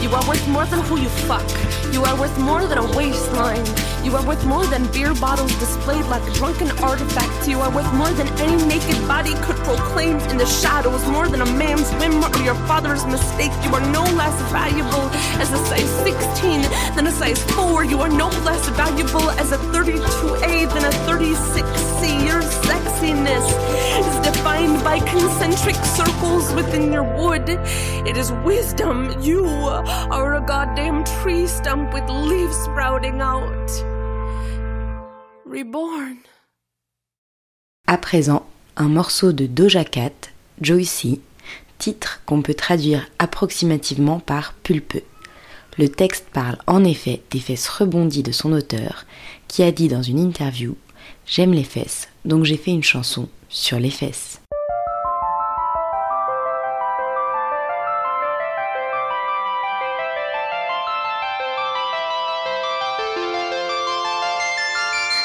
You 0.00 0.08
are 0.08 0.26
worth 0.26 0.48
more 0.48 0.64
than 0.64 0.80
who 0.84 0.98
you 0.98 1.10
fuck. 1.28 1.46
You 1.92 2.02
are 2.02 2.18
worth 2.18 2.38
more 2.38 2.64
than 2.64 2.78
a 2.78 2.96
waistline. 2.96 3.66
You 4.02 4.16
are 4.16 4.26
worth 4.26 4.44
more 4.46 4.66
than 4.66 4.90
beer 4.92 5.14
bottles 5.14 5.54
displayed 5.58 6.04
like 6.06 6.24
drunken 6.34 6.70
artifacts. 6.82 7.46
You 7.46 7.60
are 7.60 7.70
worth 7.70 7.92
more 7.92 8.10
than 8.10 8.28
any 8.40 8.56
naked 8.66 8.96
body 9.06 9.34
could 9.42 9.56
proclaim 9.56 10.16
in 10.30 10.38
the 10.38 10.46
shadows. 10.46 11.06
More 11.06 11.28
than 11.28 11.42
a 11.42 11.52
man's 11.52 11.90
whim 12.00 12.24
or 12.24 12.42
your 12.42 12.54
father's 12.66 13.04
mistake. 13.04 13.52
You 13.62 13.74
are 13.74 13.86
no 13.92 14.02
less 14.16 14.34
valuable 14.50 15.06
as 15.38 15.52
a 15.52 15.58
size 15.66 15.90
16 16.02 16.62
than 16.96 17.06
a 17.06 17.10
size 17.10 17.42
4. 17.52 17.84
You 17.84 18.00
are 18.00 18.08
no 18.08 18.28
less 18.48 18.66
valuable 18.70 19.30
as 19.32 19.52
a 19.52 19.58
32A 19.58 20.72
than 20.72 20.84
a 20.84 20.92
36C. 21.06 22.26
Your 22.26 22.40
sexiness 22.40 23.46
is 24.08 24.26
defined 24.26 24.82
by 24.82 24.98
concentric 25.00 25.76
circles 25.84 26.52
within 26.54 26.90
your 26.90 27.04
wood. 27.04 27.44
It 27.48 28.16
is 28.16 28.32
wisdom. 28.44 29.20
You 29.20 29.44
are 29.46 30.34
a 30.36 30.40
goddamn 30.40 31.04
tree 31.04 31.46
stump 31.46 31.92
with 31.92 32.08
leaves 32.08 32.56
sprouting 32.56 33.20
out. 33.20 33.89
Reborn. 35.50 36.14
À 37.88 37.98
présent, 37.98 38.46
un 38.76 38.88
morceau 38.88 39.32
de 39.32 39.46
Doja 39.46 39.84
Cat, 39.84 40.12
Joycey, 40.60 41.18
titre 41.78 42.22
qu'on 42.24 42.40
peut 42.40 42.54
traduire 42.54 43.08
approximativement 43.18 44.20
par 44.20 44.52
pulpeux. 44.52 45.02
Le 45.76 45.88
texte 45.88 46.26
parle 46.32 46.58
en 46.68 46.84
effet 46.84 47.22
des 47.32 47.40
fesses 47.40 47.68
rebondies 47.68 48.22
de 48.22 48.30
son 48.30 48.52
auteur, 48.52 49.06
qui 49.48 49.64
a 49.64 49.72
dit 49.72 49.88
dans 49.88 50.02
une 50.02 50.20
interview 50.20 50.76
J'aime 51.26 51.52
les 51.52 51.64
fesses, 51.64 52.06
donc 52.24 52.44
j'ai 52.44 52.56
fait 52.56 52.70
une 52.70 52.84
chanson 52.84 53.28
sur 53.48 53.80
les 53.80 53.90
fesses. 53.90 54.39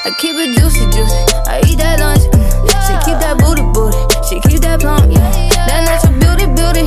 I 0.06 0.10
keep 0.10 0.36
it 0.36 0.54
juicy, 0.56 0.86
juicy. 0.94 1.18
I 1.50 1.58
eat 1.66 1.78
that 1.78 1.98
lunch. 1.98 2.22
mm. 2.30 2.38
She 2.86 2.94
keep 3.02 3.18
that 3.18 3.42
booty, 3.42 3.66
booty. 3.74 3.98
She 4.30 4.38
keep 4.38 4.62
that 4.62 4.78
plump. 4.78 5.10
Yeah. 5.10 5.18
That 5.66 5.82
natural 5.82 6.14
beauty, 6.22 6.46
beauty. 6.46 6.86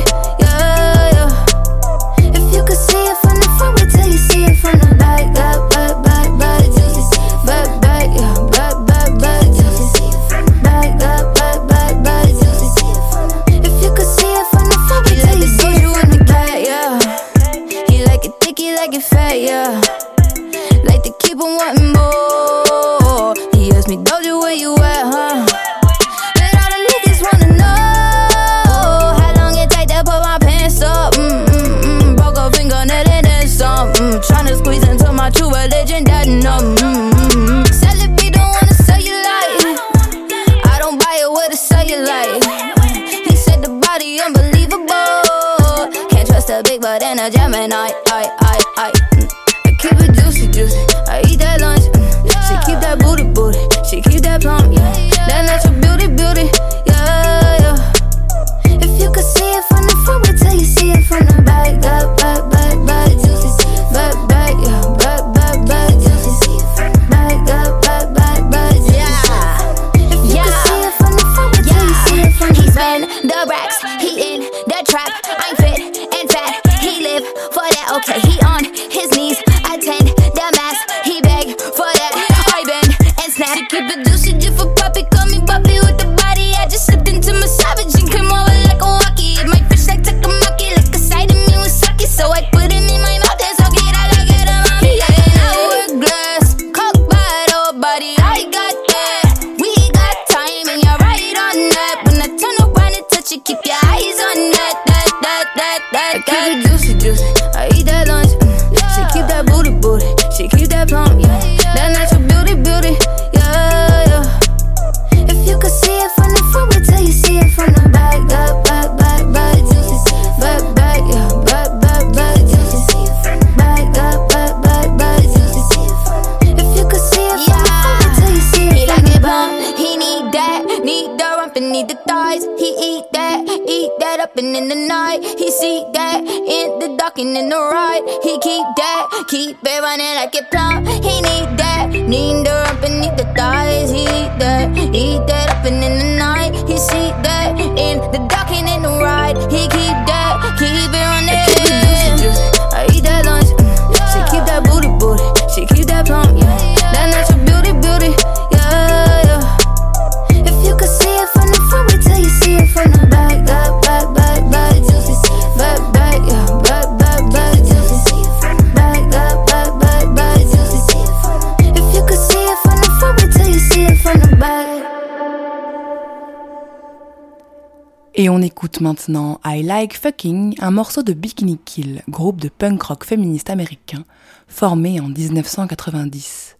écoute 178.60 178.82
maintenant 178.82 179.40
I 179.42 179.62
Like 179.62 179.96
Fucking, 179.96 180.54
un 180.60 180.70
morceau 180.70 181.02
de 181.02 181.14
Bikini 181.14 181.56
Kill, 181.64 182.02
groupe 182.10 182.38
de 182.42 182.50
punk 182.50 182.82
rock 182.82 183.06
féministe 183.06 183.48
américain, 183.48 184.04
formé 184.48 185.00
en 185.00 185.08
1990. 185.08 186.58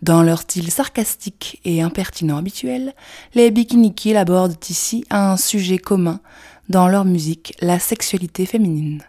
Dans 0.00 0.22
leur 0.22 0.42
style 0.42 0.70
sarcastique 0.70 1.60
et 1.64 1.82
impertinent 1.82 2.36
habituel, 2.36 2.94
les 3.34 3.50
Bikini 3.50 3.92
Kill 3.96 4.16
abordent 4.16 4.64
ici 4.68 5.04
un 5.10 5.36
sujet 5.36 5.78
commun 5.78 6.20
dans 6.68 6.86
leur 6.86 7.04
musique, 7.04 7.56
la 7.60 7.80
sexualité 7.80 8.46
féminine. 8.46 9.02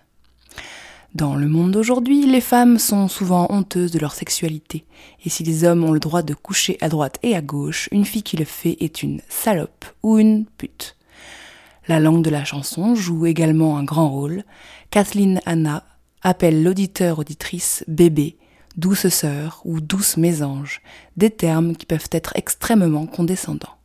Dans 1.14 1.36
le 1.36 1.48
monde 1.48 1.70
d'aujourd'hui, 1.70 2.26
les 2.26 2.42
femmes 2.42 2.80
sont 2.80 3.08
souvent 3.08 3.46
honteuses 3.52 3.92
de 3.92 4.00
leur 4.00 4.16
sexualité, 4.16 4.84
et 5.24 5.30
si 5.30 5.44
les 5.44 5.64
hommes 5.64 5.84
ont 5.84 5.92
le 5.92 6.00
droit 6.00 6.24
de 6.24 6.34
coucher 6.34 6.80
à 6.82 6.90
droite 6.90 7.20
et 7.22 7.36
à 7.36 7.42
gauche, 7.44 7.88
une 7.92 8.06
fille 8.06 8.24
qui 8.24 8.36
le 8.36 8.46
fait 8.46 8.78
est 8.80 9.04
une 9.04 9.22
salope 9.30 9.86
ou 10.02 10.18
une 10.18 10.48
pute. 10.58 10.96
La 11.88 12.00
langue 12.00 12.24
de 12.24 12.30
la 12.30 12.46
chanson 12.46 12.94
joue 12.94 13.26
également 13.26 13.78
un 13.78 13.84
grand 13.84 14.10
rôle. 14.10 14.44
Kathleen 14.92 15.42
Anna 15.46 15.84
appelle 16.22 16.64
l'auditeur-auditrice 16.64 17.84
bébé, 17.88 18.38
douce 18.78 19.08
sœur 19.08 19.62
ou 19.66 19.82
douce 19.82 20.18
mésange, 20.18 20.82
des 21.18 21.32
termes 21.32 21.76
qui 21.76 21.88
peuvent 21.88 22.10
être 22.12 22.34
extrêmement 22.36 23.08
condescendants. 23.08 23.78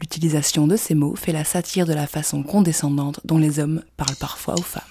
L'utilisation 0.00 0.66
de 0.68 0.76
ces 0.76 0.94
mots 0.94 1.16
fait 1.16 1.32
la 1.32 1.44
satire 1.44 1.86
de 1.86 1.94
la 1.94 2.06
façon 2.06 2.42
condescendante 2.42 3.20
dont 3.24 3.38
les 3.38 3.58
hommes 3.58 3.82
parlent 3.96 4.16
parfois 4.16 4.54
aux 4.54 4.62
femmes. 4.62 4.82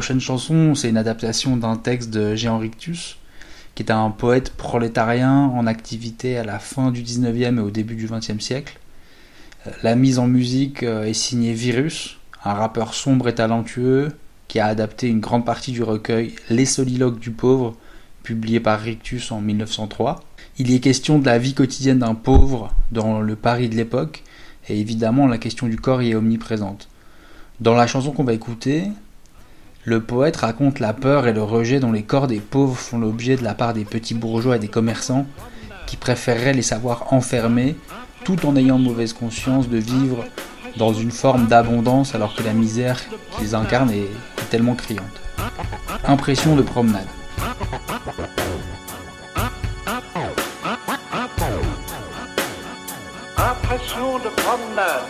prochaine 0.00 0.18
chanson, 0.18 0.74
c'est 0.74 0.88
une 0.88 0.96
adaptation 0.96 1.58
d'un 1.58 1.76
texte 1.76 2.08
de 2.08 2.34
Jean 2.34 2.56
Rictus, 2.56 3.18
qui 3.74 3.82
est 3.82 3.92
un 3.92 4.08
poète 4.10 4.48
prolétarien 4.56 5.30
en 5.30 5.66
activité 5.66 6.38
à 6.38 6.42
la 6.42 6.58
fin 6.58 6.90
du 6.90 7.02
19e 7.02 7.58
et 7.58 7.60
au 7.60 7.70
début 7.70 7.96
du 7.96 8.08
20e 8.08 8.40
siècle. 8.40 8.78
Euh, 9.66 9.70
la 9.82 9.96
mise 9.96 10.18
en 10.18 10.26
musique 10.26 10.84
euh, 10.84 11.04
est 11.04 11.12
signée 11.12 11.52
Virus, 11.52 12.16
un 12.46 12.54
rappeur 12.54 12.94
sombre 12.94 13.28
et 13.28 13.34
talentueux 13.34 14.16
qui 14.48 14.58
a 14.58 14.64
adapté 14.68 15.06
une 15.06 15.20
grande 15.20 15.44
partie 15.44 15.72
du 15.72 15.82
recueil 15.82 16.34
Les 16.48 16.64
soliloques 16.64 17.20
du 17.20 17.30
pauvre, 17.30 17.76
publié 18.22 18.58
par 18.58 18.80
Rictus 18.80 19.30
en 19.30 19.42
1903. 19.42 20.24
Il 20.56 20.70
y 20.70 20.76
est 20.76 20.80
question 20.80 21.18
de 21.18 21.26
la 21.26 21.36
vie 21.36 21.52
quotidienne 21.52 21.98
d'un 21.98 22.14
pauvre 22.14 22.72
dans 22.90 23.20
le 23.20 23.36
Paris 23.36 23.68
de 23.68 23.76
l'époque, 23.76 24.22
et 24.70 24.80
évidemment 24.80 25.26
la 25.26 25.36
question 25.36 25.66
du 25.66 25.76
corps 25.76 26.00
y 26.00 26.12
est 26.12 26.14
omniprésente. 26.14 26.88
Dans 27.60 27.74
la 27.74 27.86
chanson 27.86 28.12
qu'on 28.12 28.24
va 28.24 28.32
écouter, 28.32 28.84
le 29.84 30.00
poète 30.00 30.36
raconte 30.36 30.78
la 30.78 30.92
peur 30.92 31.26
et 31.26 31.32
le 31.32 31.42
rejet 31.42 31.80
dont 31.80 31.92
les 31.92 32.02
corps 32.02 32.26
des 32.26 32.40
pauvres 32.40 32.76
font 32.76 32.98
l'objet 32.98 33.36
de 33.36 33.44
la 33.44 33.54
part 33.54 33.72
des 33.72 33.84
petits 33.84 34.14
bourgeois 34.14 34.56
et 34.56 34.58
des 34.58 34.68
commerçants 34.68 35.26
qui 35.86 35.96
préféreraient 35.96 36.52
les 36.52 36.62
savoir 36.62 37.12
enfermés 37.12 37.76
tout 38.24 38.44
en 38.46 38.56
ayant 38.56 38.78
mauvaise 38.78 39.14
conscience 39.14 39.68
de 39.68 39.78
vivre 39.78 40.24
dans 40.76 40.92
une 40.92 41.10
forme 41.10 41.46
d'abondance 41.46 42.14
alors 42.14 42.34
que 42.34 42.42
la 42.42 42.52
misère 42.52 43.00
qu'ils 43.38 43.54
incarnent 43.54 43.90
est 43.90 44.08
tellement 44.50 44.74
criante. 44.74 45.04
Impression 46.04 46.56
de 46.56 46.62
promenade. 46.62 47.06
Impression 53.38 54.18
de 54.18 54.28
promenade. 54.42 55.04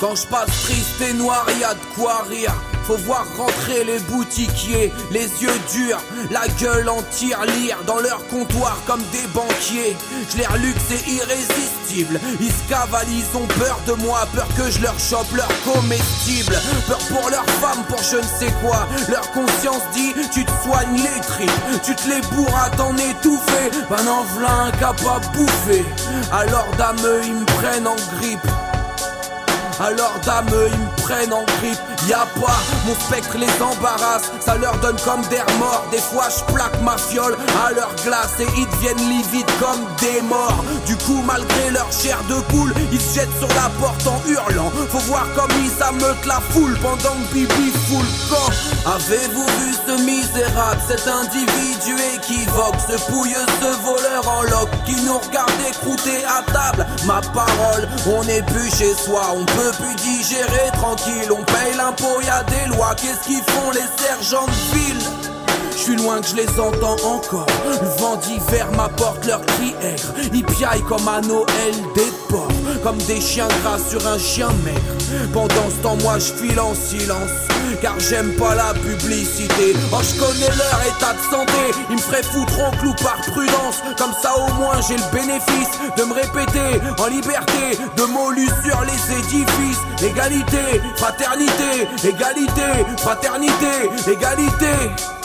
Quand 0.00 0.16
je 0.16 0.26
passe 0.26 0.64
triste 0.64 1.00
et 1.02 1.12
noir, 1.12 1.46
y 1.58 1.62
a 1.62 1.74
de 1.74 1.94
quoi 1.94 2.24
rire. 2.28 2.69
Faut 2.90 2.96
voir 2.96 3.24
rentrer 3.36 3.84
les 3.84 4.00
boutiquiers, 4.00 4.92
les 5.12 5.28
yeux 5.40 5.60
durs, 5.72 6.02
la 6.28 6.48
gueule 6.60 6.88
en 6.88 7.00
tire-lire 7.02 7.78
dans 7.86 8.00
leur 8.00 8.26
comptoir 8.26 8.78
comme 8.84 9.00
des 9.12 9.28
banquiers. 9.32 9.96
Je 10.28 10.38
leur 10.38 10.56
luxe 10.56 10.82
c'est 10.88 11.08
irrésistible. 11.08 12.18
Ils 12.40 12.50
se 12.50 13.36
ont 13.36 13.46
peur 13.46 13.78
de 13.86 13.92
moi, 13.92 14.26
peur 14.34 14.48
que 14.56 14.68
je 14.68 14.82
leur 14.82 14.98
chope 14.98 15.32
leur 15.36 15.46
comestible. 15.62 16.58
Peur 16.88 16.98
pour 17.10 17.30
leurs 17.30 17.48
femmes, 17.60 17.84
pour 17.88 18.02
je 18.02 18.16
ne 18.16 18.22
sais 18.22 18.52
quoi. 18.60 18.88
Leur 19.08 19.30
conscience 19.30 19.84
dit, 19.92 20.12
tu 20.34 20.44
te 20.44 20.50
soignes 20.64 20.96
les 20.96 21.20
tripes, 21.20 21.82
tu 21.84 21.94
te 21.94 22.08
les 22.08 22.20
bourres 22.34 22.58
à 22.58 22.70
t'en 22.70 22.96
étouffer. 22.96 23.70
Ben 23.88 24.08
en 24.08 24.24
v'là 24.34 24.52
un 24.64 24.70
capable 24.72 25.26
bouffer. 25.36 25.84
Alors 26.32 26.66
dame, 26.76 26.96
ils 27.22 27.34
me 27.34 27.44
prennent 27.44 27.86
en 27.86 27.94
grippe. 28.18 28.48
Alors 29.78 30.18
dame, 30.26 30.50
ils 30.50 30.78
me 30.78 31.02
prennent 31.02 31.32
en 31.32 31.44
grippe. 31.44 31.89
Y 32.10 32.12
a 32.12 32.26
pas, 32.40 32.58
mon 32.86 32.94
spectre 32.96 33.38
les 33.38 33.62
embarrasse. 33.62 34.32
Ça 34.44 34.56
leur 34.56 34.76
donne 34.78 34.96
comme 35.04 35.22
des 35.28 35.40
remords. 35.52 35.84
Des 35.92 36.00
fois, 36.00 36.26
je 36.28 36.52
plaque 36.52 36.82
ma 36.82 36.98
fiole 36.98 37.36
à 37.64 37.70
leur 37.70 37.94
glace 38.04 38.34
et 38.40 38.48
ils 38.56 38.66
deviennent 38.66 39.08
livides 39.08 39.46
comme 39.60 39.86
des 40.00 40.20
morts. 40.22 40.64
Du 40.86 40.96
coup, 40.96 41.22
malgré 41.24 41.70
leur 41.70 41.86
chair 41.92 42.18
de 42.28 42.40
poule, 42.50 42.74
ils 42.90 43.00
se 43.00 43.20
jettent 43.20 43.38
sur 43.38 43.46
la 43.54 43.70
porte 43.80 44.04
en 44.08 44.20
hurlant. 44.26 44.72
Faut 44.90 44.98
voir 45.06 45.24
comme 45.36 45.52
ils 45.62 45.82
ameutent 45.84 46.26
la 46.26 46.40
foule 46.50 46.76
pendant 46.82 47.14
que 47.14 47.32
Bibi 47.32 47.70
fout 47.70 48.02
le 48.02 48.28
camp. 48.28 48.90
Avez-vous 48.96 49.46
vu 49.46 49.74
ce 49.86 50.02
misérable, 50.02 50.80
cet 50.88 51.06
individu 51.06 51.94
équivoque, 52.16 52.74
ce 52.88 52.96
pouilleux, 53.08 53.46
ce 53.62 53.86
voleur 53.86 54.28
en 54.28 54.42
loc 54.42 54.68
qui 54.84 54.96
nous 55.02 55.16
regarde 55.16 55.52
écrouter 55.68 56.24
à 56.24 56.42
table? 56.50 56.84
Ma 57.06 57.20
parole, 57.32 57.88
on 58.06 58.24
n'est 58.24 58.42
plus 58.42 58.68
chez 58.74 58.94
soi, 58.96 59.22
on 59.32 59.44
peut 59.44 59.72
plus 59.78 59.94
digérer 59.94 60.72
tranquille, 60.72 61.30
on 61.30 61.44
paye 61.44 61.76
l'impôt, 61.76 61.99
y 62.22 62.28
a 62.28 62.42
des 62.44 62.74
lois, 62.74 62.94
qu'est-ce 62.94 63.26
qu'ils 63.26 63.42
font 63.42 63.70
les 63.72 64.02
sergents 64.02 64.46
de 64.46 64.76
ville? 64.76 65.06
Je 65.72 65.78
suis 65.78 65.96
loin 65.96 66.20
que 66.20 66.26
je 66.28 66.36
les 66.36 66.60
entends 66.60 66.96
encore. 67.04 67.46
Le 67.64 68.00
vent 68.00 68.16
d'hiver 68.16 68.70
m'apporte 68.76 69.24
leurs 69.26 69.44
cris 69.46 69.74
aigres. 69.82 70.12
Ils 70.32 70.44
piaillent 70.44 70.82
comme 70.82 71.06
à 71.08 71.20
Noël 71.20 71.74
des 71.94 72.12
porcs. 72.28 72.48
Comme 72.82 72.98
des 72.98 73.20
chiens 73.20 73.48
gras 73.62 73.78
sur 73.78 74.06
un 74.06 74.18
chien 74.18 74.48
maigre. 74.64 74.99
Pendant 75.32 75.70
ce 75.70 75.82
temps, 75.82 75.96
moi 76.02 76.18
je 76.18 76.32
file 76.32 76.60
en 76.60 76.74
silence. 76.74 77.30
Car 77.80 77.98
j'aime 77.98 78.32
pas 78.34 78.54
la 78.54 78.74
publicité. 78.74 79.74
Oh, 79.92 79.98
je 80.02 80.18
connais 80.20 80.48
leur 80.56 80.80
état 80.86 81.14
de 81.14 81.30
santé. 81.30 81.78
Ils 81.88 81.96
me 81.96 82.00
feraient 82.00 82.22
foutre 82.22 82.60
en 82.60 82.70
clou 82.72 82.92
par 83.02 83.20
prudence. 83.32 83.82
Comme 83.96 84.12
ça, 84.20 84.36
au 84.36 84.52
moins, 84.54 84.80
j'ai 84.86 84.96
le 84.96 85.12
bénéfice 85.12 85.70
de 85.96 86.02
me 86.04 86.14
répéter 86.14 86.80
en 86.98 87.06
liberté. 87.06 87.78
De 87.96 88.02
mots 88.04 88.30
lus 88.30 88.50
sur 88.64 88.80
les 88.82 89.18
édifices. 89.18 89.78
Égalité, 90.02 90.80
fraternité, 90.96 91.88
égalité, 92.04 92.84
fraternité, 92.98 93.88
égalité. 94.10 95.19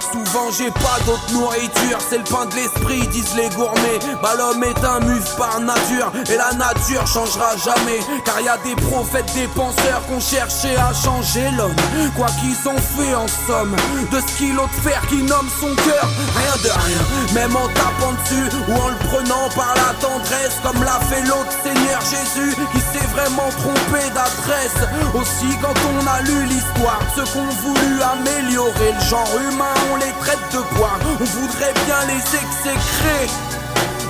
Souvent 0.00 0.50
j'ai 0.56 0.70
pas 0.70 0.98
d'autre 1.06 1.32
nourriture, 1.32 1.98
c'est 2.08 2.18
le 2.18 2.24
pain 2.24 2.46
de 2.46 2.54
l'esprit, 2.54 3.06
disent 3.08 3.34
les 3.36 3.48
gourmets. 3.50 3.98
Bah 4.22 4.34
l'homme 4.38 4.62
est 4.62 4.84
un 4.84 5.00
muf 5.00 5.36
par 5.36 5.60
nature, 5.60 6.12
et 6.30 6.36
la 6.36 6.52
nature 6.52 7.06
changera 7.06 7.56
jamais. 7.56 8.00
Car 8.24 8.40
y 8.40 8.48
a 8.48 8.58
des 8.58 8.76
prophètes, 8.76 9.32
des 9.34 9.48
penseurs 9.48 10.02
qu'on 10.08 10.20
cherché 10.20 10.76
à 10.76 10.92
changer 10.94 11.50
l'homme. 11.56 11.74
Quoi 12.16 12.28
qu'ils 12.40 12.68
ont 12.68 12.78
fait 12.78 13.14
en 13.14 13.26
somme, 13.46 13.74
de 14.12 14.20
ce 14.20 14.38
kilo 14.38 14.62
de 14.66 14.88
fer 14.88 15.00
qui 15.08 15.22
nomme 15.22 15.48
son 15.60 15.74
cœur, 15.74 16.08
rien 16.36 16.56
de 16.62 16.68
rien. 16.68 17.34
Même 17.34 17.56
en 17.56 17.68
tapant 17.68 18.12
dessus 18.22 18.48
ou 18.68 18.72
en 18.80 18.88
le 18.88 18.98
prenant 19.08 19.48
par 19.56 19.74
la 19.74 19.94
tendresse, 20.00 20.58
comme 20.62 20.82
l'a 20.84 21.00
fait 21.08 21.22
l'autre 21.22 21.52
Seigneur 21.62 22.00
Jésus, 22.02 22.54
qui 22.72 22.80
s'est 22.80 23.06
vraiment 23.08 23.50
trompé 23.58 24.02
d'adresse. 24.14 24.78
Aussi 25.14 25.56
quand 25.60 25.74
on 25.94 26.06
a 26.06 26.22
lu 26.22 26.44
l'histoire, 26.46 27.00
ceux 27.14 27.24
qu'on 27.24 27.48
voulu 27.48 28.02
améliorer 28.02 28.92
le 28.92 29.04
genre 29.04 29.30
humain 29.50 29.74
on 29.92 29.96
les 29.96 30.12
traite 30.20 30.52
de 30.52 30.58
poire, 30.76 30.98
on 31.04 31.24
voudrait 31.24 31.74
bien 31.86 32.00
les 32.06 32.22
exécrer. 32.36 33.26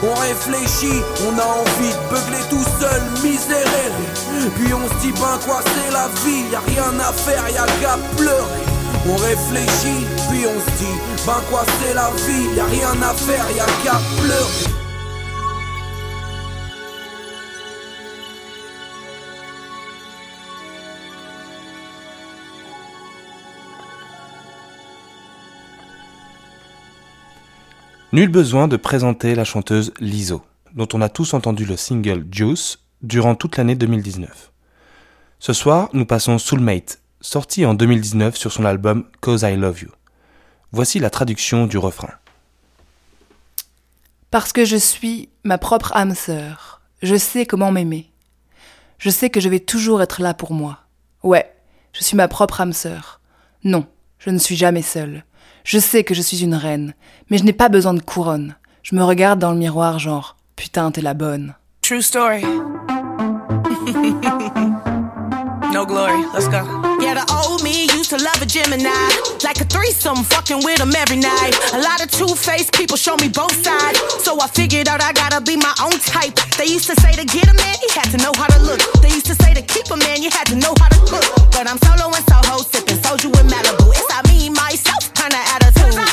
On 0.03 0.15
réfléchit, 0.15 1.03
on 1.27 1.39
a 1.39 1.45
envie 1.45 1.93
de 1.93 2.11
beugler 2.11 2.45
tout 2.49 2.65
seul, 2.81 3.03
miséréré. 3.23 3.91
Puis 4.57 4.73
on 4.73 4.89
se 4.89 4.95
dit, 5.01 5.13
ben 5.13 5.39
quoi 5.45 5.61
c'est 5.65 5.93
la 5.93 6.09
vie, 6.25 6.45
y 6.53 6.55
a 6.55 6.61
rien 6.61 7.01
à 7.01 7.13
faire, 7.13 7.45
y 7.51 7.59
a 7.59 7.67
qu'à 7.81 7.99
pleurer. 8.17 8.63
On 9.09 9.17
réfléchit, 9.17 10.07
puis 10.31 10.47
on 10.47 10.61
se 10.61 10.77
dit, 10.79 10.99
ben 11.27 11.41
quoi 11.51 11.65
c'est 11.81 11.95
la 11.95 12.11
vie, 12.27 12.55
y 12.55 12.61
a 12.61 12.67
rien 12.67 13.03
à 13.03 13.13
faire, 13.15 13.45
y 13.57 13.61
a 13.61 13.67
qu'à 13.83 14.01
pleurer. 14.23 14.78
Nul 28.11 28.29
besoin 28.29 28.69
de 28.69 28.79
présenter 28.79 29.35
la 29.35 29.45
chanteuse 29.45 29.93
Lizzo, 30.01 30.43
dont 30.73 30.89
on 30.95 31.03
a 31.03 31.11
tous 31.11 31.35
entendu 31.35 31.67
le 31.67 31.77
single 31.77 32.25
Juice 32.33 32.79
durant 33.03 33.35
toute 33.35 33.59
l'année 33.59 33.75
2019. 33.75 34.51
Ce 35.39 35.53
soir, 35.53 35.91
nous 35.93 36.07
passons 36.07 36.39
Soulmate, 36.39 37.01
sorti 37.21 37.67
en 37.67 37.75
2019 37.75 38.35
sur 38.35 38.51
son 38.51 38.65
album 38.65 39.05
Cause 39.21 39.43
I 39.43 39.57
Love 39.57 39.83
You. 39.83 39.91
Voici 40.73 41.01
la 41.01 41.11
traduction 41.11 41.67
du 41.67 41.77
refrain. 41.77 42.15
Parce 44.31 44.55
que 44.55 44.65
je 44.65 44.77
suis 44.77 45.29
ma 45.45 45.59
propre 45.59 45.95
âme 45.95 46.15
sœur, 46.15 46.81
je 47.03 47.17
sais 47.17 47.45
comment 47.45 47.73
m'aimer. 47.73 48.11
Je 48.97 49.11
sais 49.11 49.29
que 49.29 49.41
je 49.41 49.51
vais 49.51 49.61
toujours 49.61 50.01
être 50.01 50.23
là 50.23 50.33
pour 50.33 50.55
moi. 50.55 50.79
Ouais, 51.23 51.55
je 51.93 52.03
suis 52.03 52.17
ma 52.17 52.27
propre 52.27 52.63
âme 52.63 52.73
sœur. 52.73 53.21
Non, 53.65 53.87
je 54.19 54.31
ne 54.31 54.39
suis 54.39 54.57
jamais 54.57 54.81
seule. 54.81 55.25
Je 55.69 55.79
sais 55.79 56.03
que 56.03 56.15
je 56.15 56.23
suis 56.23 56.43
une 56.43 56.55
reine, 56.55 56.95
mais 57.29 57.37
je 57.37 57.45
n'ai 57.45 57.53
pas 57.53 57.69
besoin 57.69 57.93
de 57.93 58.01
couronne. 58.01 58.57
Je 58.83 58.97
me 58.97 59.05
regarde 59.05 59.39
dans 59.39 59.51
le 59.53 59.59
miroir 59.59 59.99
genre, 59.99 60.37
putain, 60.57 60.91
t'es 60.91 61.03
la 61.03 61.13
bonne. 61.13 61.57
True 61.83 62.01
story. 62.01 62.41
no 65.71 65.85
glory. 65.85 66.25
Let's 66.33 66.49
go. 66.49 66.65
Yeah, 67.05 67.21
the 67.21 67.29
old 67.29 67.63
me 67.63 67.85
used 67.93 68.09
to 68.09 68.17
love 68.17 68.41
a 68.41 68.47
Gemini. 68.47 68.89
Like 69.45 69.61
a 69.61 69.67
threesome, 69.69 70.25
fucking 70.25 70.65
with 70.65 70.79
them 70.79 70.97
every 70.97 71.21
night. 71.21 71.53
A 71.75 71.81
lot 71.85 72.01
of 72.01 72.11
two 72.11 72.35
faced 72.35 72.73
people 72.73 72.97
show 72.97 73.17
me 73.17 73.29
both 73.29 73.53
sides. 73.63 74.01
So 74.25 74.41
I 74.41 74.49
figured 74.49 74.89
out 74.89 75.03
I 75.03 75.13
gotta 75.13 75.43
be 75.43 75.59
my 75.59 75.75
own 75.85 76.01
type. 76.01 76.33
They 76.57 76.65
used 76.65 76.89
to 76.89 76.97
say 77.03 77.13
to 77.13 77.27
get 77.27 77.45
a 77.45 77.53
man, 77.53 77.77
you 77.85 77.91
had 77.93 78.09
to 78.13 78.17
know 78.17 78.33
how 78.41 78.47
to 78.47 78.59
look. 78.65 78.81
They 79.03 79.13
used 79.13 79.27
to 79.27 79.35
say 79.35 79.53
to 79.53 79.61
keep 79.61 79.93
a 79.93 79.99
man, 79.99 80.23
you 80.23 80.31
had 80.31 80.47
to 80.49 80.57
know 80.57 80.73
how 80.81 80.89
to 80.89 81.01
cook. 81.13 81.29
But 81.53 81.69
I'm 81.69 81.77
solo 81.85 82.09
and 82.09 82.25
Soho, 82.25 82.65
sipping 82.65 82.97
soju 83.05 83.29
in 83.37 83.47
Malibu. 83.53 83.93
It's 83.93 84.09
myself 84.71 85.15
kind 85.15 85.33
of 85.33 85.41
attitude. 85.41 86.08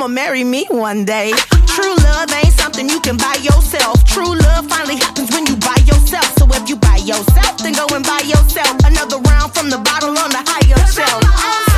I'ma 0.00 0.08
marry 0.08 0.44
me 0.44 0.64
one 0.70 1.04
day. 1.04 1.30
True 1.66 1.94
love 1.96 2.32
ain't 2.32 2.54
something 2.54 2.88
you 2.88 3.00
can 3.00 3.18
buy 3.18 3.36
yourself. 3.42 4.02
True 4.06 4.34
love 4.34 4.64
finally 4.66 4.96
happens 4.96 5.30
when 5.30 5.44
you 5.44 5.56
buy 5.56 5.76
yourself. 5.84 6.24
So 6.38 6.46
if 6.52 6.70
you 6.70 6.76
buy 6.76 6.96
yourself, 7.04 7.58
then 7.58 7.74
go 7.74 7.86
and 7.94 8.02
buy 8.02 8.20
yourself 8.24 8.78
another 8.86 9.18
round 9.18 9.52
from 9.52 9.68
the 9.68 9.76
bottle 9.76 10.16
on 10.16 10.30
the 10.30 10.42
higher 10.42 10.86
shelf. 10.86 11.69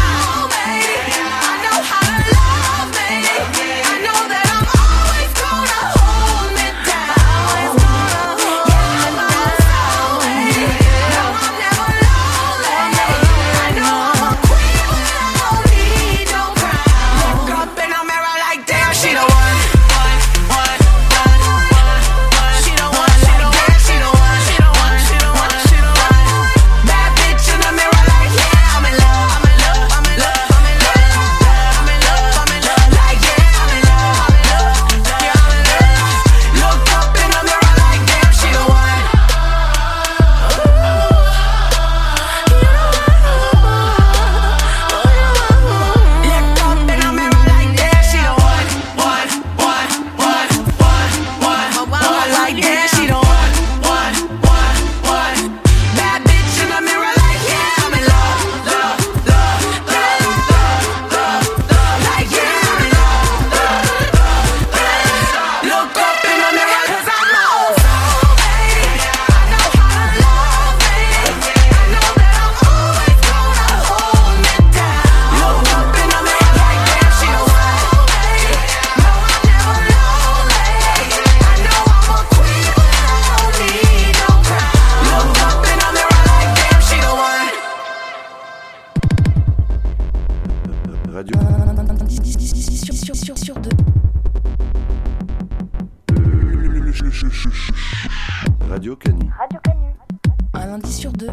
lundi 100.72 100.90
sur. 100.90 101.12
De 101.12 101.28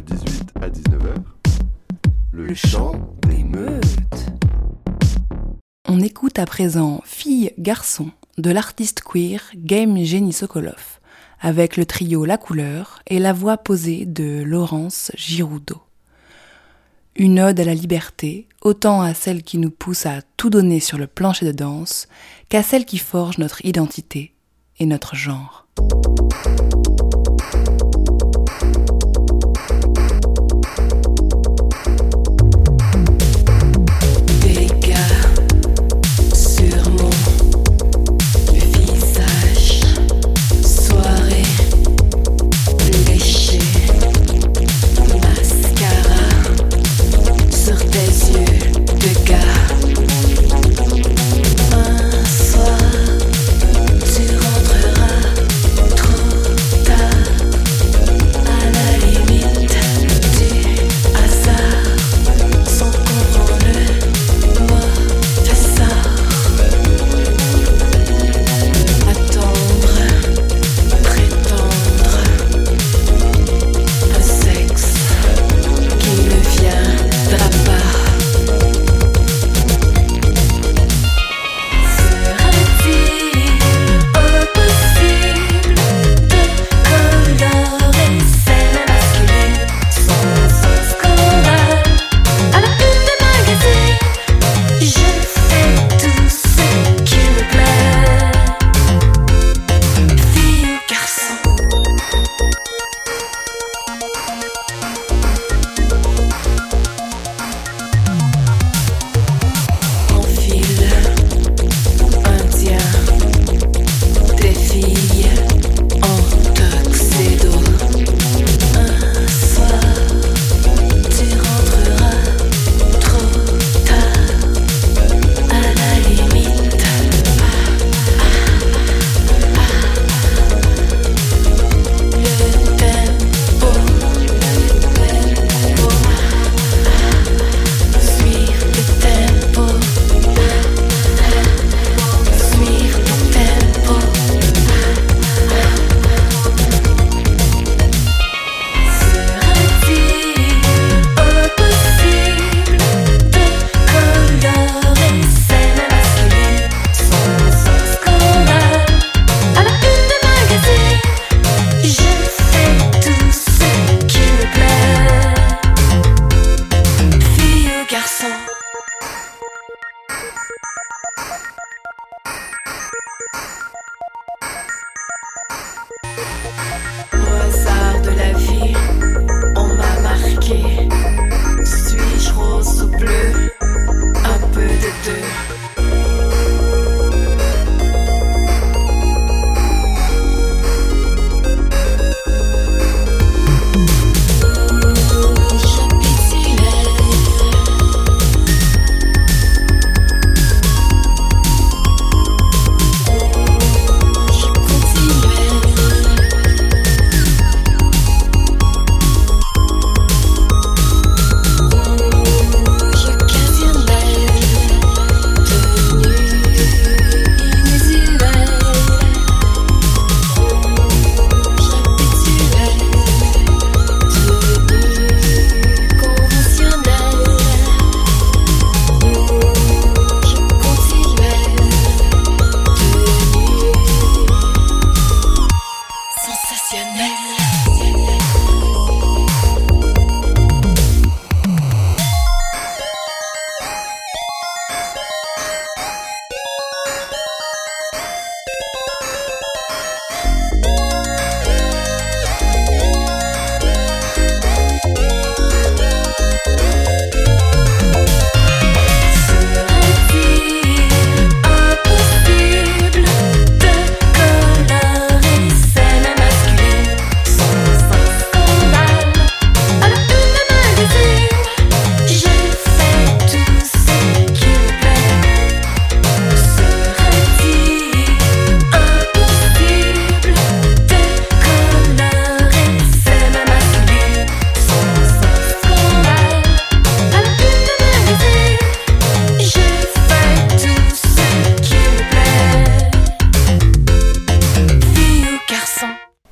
18 0.00 0.52
à 0.60 0.68
19h. 0.68 1.14
Le, 2.32 2.46
le 2.48 2.54
chant 2.54 2.92
des 3.26 3.42
meutes. 3.42 4.26
On 5.88 6.00
écoute 6.00 6.38
à 6.38 6.44
présent 6.44 7.00
Fille, 7.06 7.52
garçon 7.58 8.10
de 8.36 8.50
l'artiste 8.50 9.00
queer 9.00 9.40
Game 9.54 9.96
Jenny 10.04 10.34
Sokolov 10.34 11.00
avec 11.40 11.78
le 11.78 11.86
trio 11.86 12.26
La 12.26 12.36
couleur 12.36 13.00
et 13.06 13.20
la 13.20 13.32
voix 13.32 13.56
posée 13.56 14.04
de 14.04 14.42
Laurence 14.42 15.12
Giroudeau. 15.14 15.80
Une 17.14 17.40
ode 17.40 17.58
à 17.58 17.64
la 17.64 17.74
liberté, 17.74 18.48
autant 18.60 19.00
à 19.00 19.14
celle 19.14 19.44
qui 19.44 19.56
nous 19.56 19.70
pousse 19.70 20.04
à 20.04 20.20
tout 20.36 20.50
donner 20.50 20.80
sur 20.80 20.98
le 20.98 21.06
plancher 21.06 21.46
de 21.46 21.52
danse 21.52 22.06
qu'à 22.50 22.62
celle 22.62 22.84
qui 22.84 22.98
forge 22.98 23.38
notre 23.38 23.64
identité 23.64 24.34
et 24.78 24.84
notre 24.84 25.14
genre. 25.16 25.66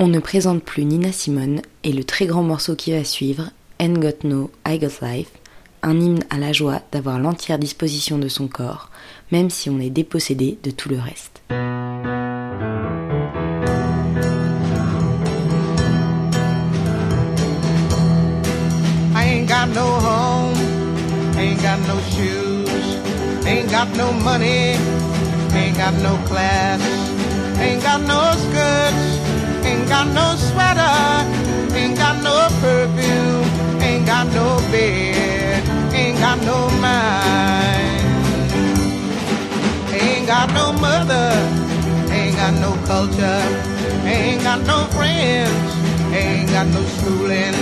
On 0.05 0.09
ne 0.09 0.19
présente 0.19 0.63
plus 0.63 0.85
Nina 0.85 1.13
Simone 1.13 1.63
et 1.83 1.91
le 1.91 2.05
très 2.05 2.27
grand 2.27 2.43
morceau 2.43 2.77
qui 2.77 2.93
va 2.93 3.05
suivre, 3.05 3.49
Ain't 3.81 3.99
Got 3.99 4.23
No, 4.23 4.51
I 4.69 4.79
Got 4.79 5.01
Life, 5.01 5.31
un 5.83 5.99
hymne 5.99 6.25
à 6.29 6.37
la 6.37 6.53
joie 6.53 6.83
d'avoir 6.93 7.19
l'entière 7.19 7.59
disposition 7.59 8.19
de 8.19 8.29
son 8.29 8.47
corps, 8.47 8.91
même 9.33 9.49
si 9.49 9.71
on 9.71 9.81
est 9.81 9.89
dépossédé 9.89 10.59
de 10.63 10.71
tout 10.71 10.91
le 10.91 10.99
reste. 10.99 11.41
Got 19.49 19.69
no 19.75 19.87
home, 19.87 20.55
ain't 21.39 21.63
got 21.63 21.79
no 21.89 21.99
shoes, 22.11 22.99
ain't 23.47 23.71
got 23.71 23.89
no 23.97 24.13
money, 24.13 24.77
ain't 25.55 25.75
got 25.79 25.95
no 26.03 26.19
class, 26.27 26.83
ain't 27.59 27.83
got 27.83 28.03
no 28.03 28.35
ain't 29.85 29.91
got 29.91 30.09
no 30.15 30.35
sweater, 30.37 31.77
ain't 31.77 31.99
got 31.99 32.17
no 32.23 32.49
perfume, 32.61 33.83
ain't 33.83 34.07
got 34.07 34.27
no 34.29 34.57
bed, 34.73 35.63
ain't 35.93 36.19
got 36.19 36.41
no 36.43 36.71
mind, 36.81 38.01
ain't 39.93 40.27
got 40.27 40.49
no 40.55 40.73
mother, 40.73 41.33
ain't 42.11 42.35
got 42.35 42.55
no 42.65 42.73
culture, 42.87 43.43
ain't 44.07 44.43
got 44.43 44.61
no 44.67 44.85
friends, 44.97 45.75
ain't 46.15 46.49
got 46.49 46.67
no 46.69 46.83
schooling. 46.97 47.55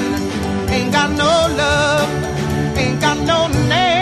Ain't 0.73 0.91
got 0.91 1.11
no 1.11 1.55
love, 1.55 2.09
ain't 2.79 2.99
got 2.99 3.19
no 3.19 3.47
name, 3.69 4.02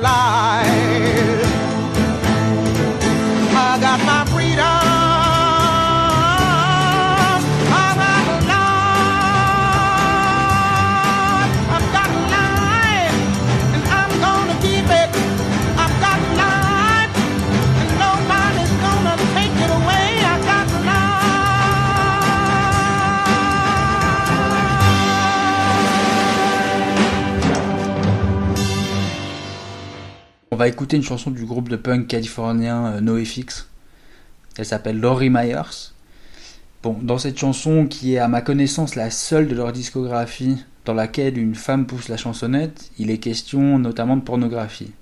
got 0.00 1.19
va 30.60 30.68
écouter 30.68 30.98
une 30.98 31.02
chanson 31.02 31.30
du 31.30 31.46
groupe 31.46 31.70
de 31.70 31.76
punk 31.76 32.06
californien 32.06 32.84
euh, 32.88 33.00
NoFX. 33.00 33.66
Elle 34.58 34.66
s'appelle 34.66 35.00
Laurie 35.00 35.30
Myers. 35.30 35.94
Bon, 36.82 36.98
dans 37.00 37.16
cette 37.16 37.38
chanson, 37.38 37.86
qui 37.86 38.12
est 38.12 38.18
à 38.18 38.28
ma 38.28 38.42
connaissance 38.42 38.94
la 38.94 39.10
seule 39.10 39.48
de 39.48 39.54
leur 39.54 39.72
discographie 39.72 40.62
dans 40.84 40.92
laquelle 40.92 41.38
une 41.38 41.54
femme 41.54 41.86
pousse 41.86 42.10
la 42.10 42.18
chansonnette, 42.18 42.90
il 42.98 43.10
est 43.10 43.16
question 43.16 43.78
notamment 43.78 44.18
de 44.18 44.22
pornographie. 44.22 44.92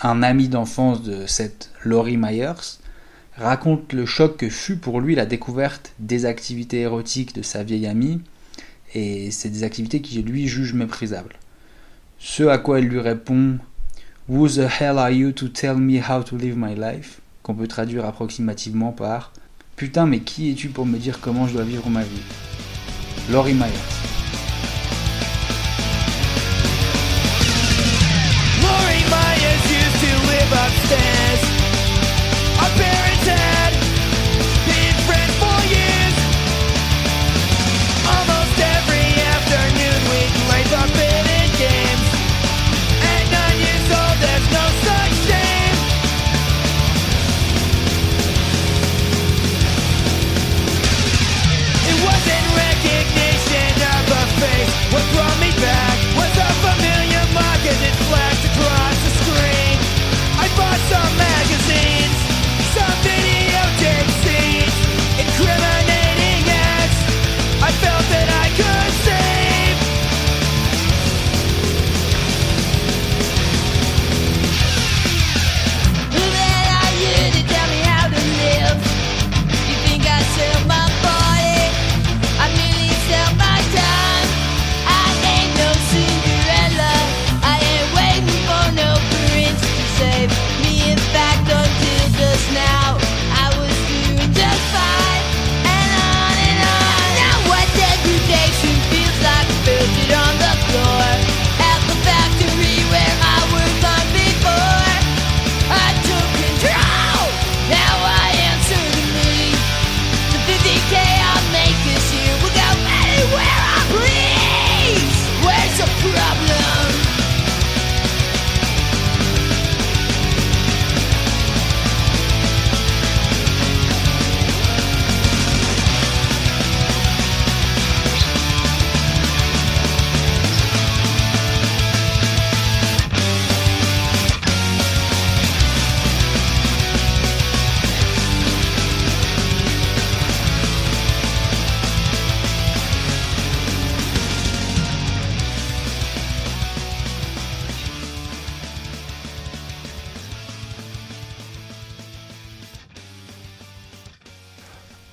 Un 0.00 0.22
ami 0.22 0.48
d'enfance 0.48 1.02
de 1.02 1.26
cette 1.26 1.70
Laurie 1.84 2.16
Myers 2.16 2.78
raconte 3.36 3.92
le 3.92 4.06
choc 4.06 4.38
que 4.38 4.48
fut 4.48 4.78
pour 4.78 5.02
lui 5.02 5.14
la 5.14 5.26
découverte 5.26 5.92
des 5.98 6.24
activités 6.24 6.80
érotiques 6.80 7.34
de 7.34 7.42
sa 7.42 7.62
vieille 7.62 7.86
amie, 7.86 8.22
et 8.94 9.30
c'est 9.30 9.50
des 9.50 9.64
activités 9.64 10.00
qui 10.00 10.22
lui 10.22 10.48
juge 10.48 10.72
méprisables. 10.72 11.36
Ce 12.18 12.44
à 12.44 12.56
quoi 12.56 12.78
elle 12.78 12.88
lui 12.88 13.00
répond 13.00 13.58
Who 14.28 14.48
the 14.48 14.66
hell 14.66 14.98
are 14.98 15.12
you 15.12 15.30
to 15.30 15.48
tell 15.48 15.76
me 15.76 16.00
how 16.00 16.20
to 16.20 16.36
live 16.36 16.56
my 16.56 16.74
life? 16.74 17.20
Qu'on 17.44 17.54
peut 17.54 17.68
traduire 17.68 18.04
approximativement 18.04 18.90
par 18.90 19.30
Putain, 19.76 20.04
mais 20.06 20.18
qui 20.18 20.50
es-tu 20.50 20.68
pour 20.68 20.84
me 20.84 20.98
dire 20.98 21.20
comment 21.20 21.46
je 21.46 21.52
dois 21.52 21.62
vivre 21.62 21.88
ma 21.88 22.02
vie? 22.02 22.22
Laurie 23.30 23.54
Myers. 23.54 24.25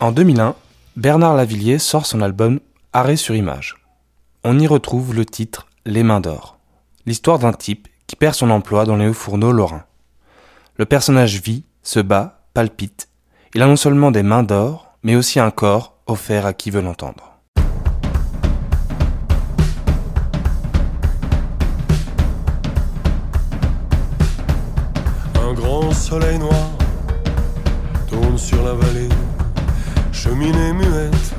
En 0.04 0.12
2001, 0.12 0.56
Bernard 0.98 1.34
Lavillier 1.34 1.80
sort 1.80 2.06
son 2.06 2.20
album 2.20 2.60
Arrêt 2.92 3.16
sur 3.16 3.36
image. 3.36 3.78
On 4.44 4.60
y 4.60 4.68
retrouve 4.68 5.16
le 5.16 5.26
titre 5.26 5.68
Les 5.86 6.04
mains 6.04 6.20
d'or, 6.20 6.58
l'histoire 7.06 7.40
d'un 7.40 7.54
type 7.54 7.88
qui 8.06 8.18
perd 8.18 8.36
son 8.36 8.50
emploi 8.50 8.84
dans 8.84 8.98
les 8.98 9.08
hauts 9.08 9.14
fourneaux 9.14 9.54
lorrains. 9.54 9.86
Le 10.76 10.84
personnage 10.84 11.42
vit, 11.42 11.64
se 11.84 12.02
bat, 12.02 12.42
palpite. 12.54 13.08
Il 13.56 13.62
a 13.62 13.66
non 13.66 13.78
seulement 13.78 14.12
des 14.12 14.24
mains 14.24 14.44
d'or, 14.44 14.92
mais 15.04 15.16
aussi 15.16 15.40
un 15.40 15.52
corps 15.52 15.96
offert 16.06 16.46
à 16.46 16.52
qui 16.52 16.70
veut 16.70 16.82
l'entendre. 16.82 17.40
Un 25.36 25.54
grand 25.54 25.94
soleil 25.94 26.40
noir 26.40 26.72
tourne 28.10 28.38
sur 28.38 28.62
la 28.64 28.74
vallée, 28.74 29.03
cheminée 30.34 30.74
muette, 30.74 31.36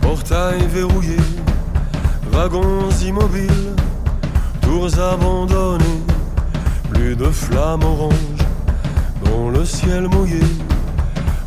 portail 0.00 0.66
verrouillé, 0.68 1.18
wagons 2.32 2.88
immobiles, 3.04 3.74
tours 4.62 4.98
abandonnées, 4.98 6.02
plus 6.90 7.14
de 7.14 7.26
flammes 7.26 7.82
oranges 7.82 8.44
dans 9.26 9.50
le 9.50 9.62
ciel 9.62 10.08
mouillé, 10.08 10.40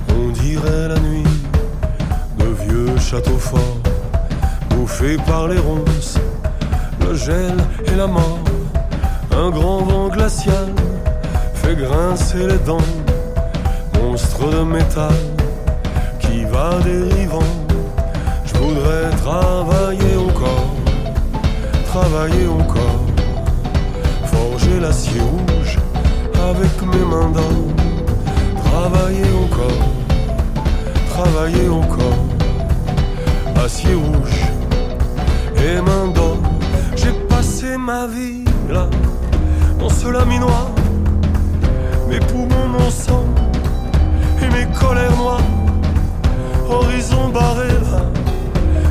on 0.09 0.29
dirait 0.29 0.87
la 0.89 0.99
nuit 0.99 1.33
de 2.37 2.45
vieux 2.63 2.97
châteaux 2.99 3.39
forts, 3.39 3.81
bouffés 4.69 5.17
par 5.25 5.47
les 5.47 5.57
ronces, 5.57 6.19
le 6.99 7.15
gel 7.15 7.55
et 7.87 7.95
la 7.95 8.05
mort, 8.05 8.39
un 9.35 9.49
grand 9.49 9.81
vent 9.81 10.09
glacial 10.09 10.69
fait 11.55 11.75
grincer 11.75 12.45
les 12.45 12.59
dents, 12.59 12.89
monstre 13.99 14.47
de 14.47 14.63
métal 14.63 15.30
qui 16.31 16.45
va 16.45 16.79
dérivant. 16.83 17.51
Je 18.45 18.53
voudrais 18.55 19.09
travailler 19.17 20.15
encore, 20.29 20.67
travailler 21.85 22.47
encore, 22.47 23.01
forger 24.25 24.79
l'acier 24.79 25.21
rouge 25.21 25.77
avec 26.49 26.73
mes 26.91 27.05
mains 27.11 27.31
d'or, 27.31 27.59
travailler 28.63 29.31
encore, 29.43 29.83
travailler 31.09 31.69
encore, 31.69 32.21
acier 33.65 33.95
rouge 33.95 34.41
et 35.57 35.81
main 35.81 36.07
d'or. 36.15 36.37
J'ai 36.95 37.13
passé 37.27 37.77
ma 37.77 38.07
vie 38.07 38.45
là, 38.69 38.87
dans 39.79 39.89
ce 39.89 40.07
laminoir 40.07 40.67
mes 42.09 42.19
poumons, 42.19 42.67
mon 42.67 42.89
sang 42.89 43.25
et 44.41 44.49
mes 44.53 44.67
colères 44.73 45.15
noires. 45.17 45.60
Horizon 46.71 47.29
barré 47.29 47.67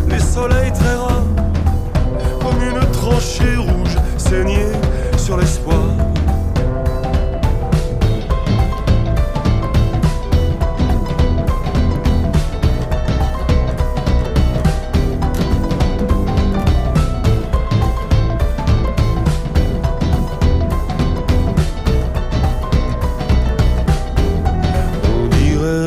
les 0.08 0.18
soleils 0.18 0.72
très 0.72 0.94
rares, 0.94 1.24
comme 2.40 2.62
une 2.62 2.80
tranchée 2.92 3.56
rouge 3.56 3.96
saignée 4.18 4.72
sur 5.16 5.36
l'espoir. 5.36 5.78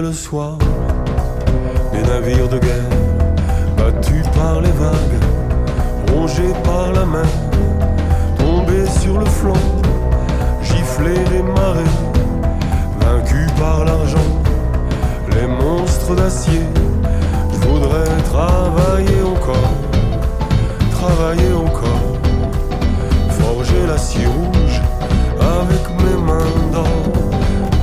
Le 0.02 0.12
soir 0.12 0.58
tombés 8.38 8.88
sur 9.02 9.20
le 9.20 9.26
flanc, 9.26 9.64
giflés 10.62 11.24
des 11.32 11.44
marées, 11.44 11.96
vaincus 13.00 13.52
par 13.60 13.86
l'argent, 13.86 14.30
les 15.32 15.48
monstres 15.48 16.16
d'acier. 16.16 16.62
Je 17.52 17.68
voudrais 17.68 18.16
travailler 18.32 19.22
encore, 19.24 19.74
travailler 20.92 21.54
encore, 21.54 22.06
forger 23.30 23.88
l'acier 23.88 24.26
rouge 24.26 24.82
avec 25.40 25.84
mes 26.04 26.22
mains 26.22 26.72
d'or, 26.72 26.88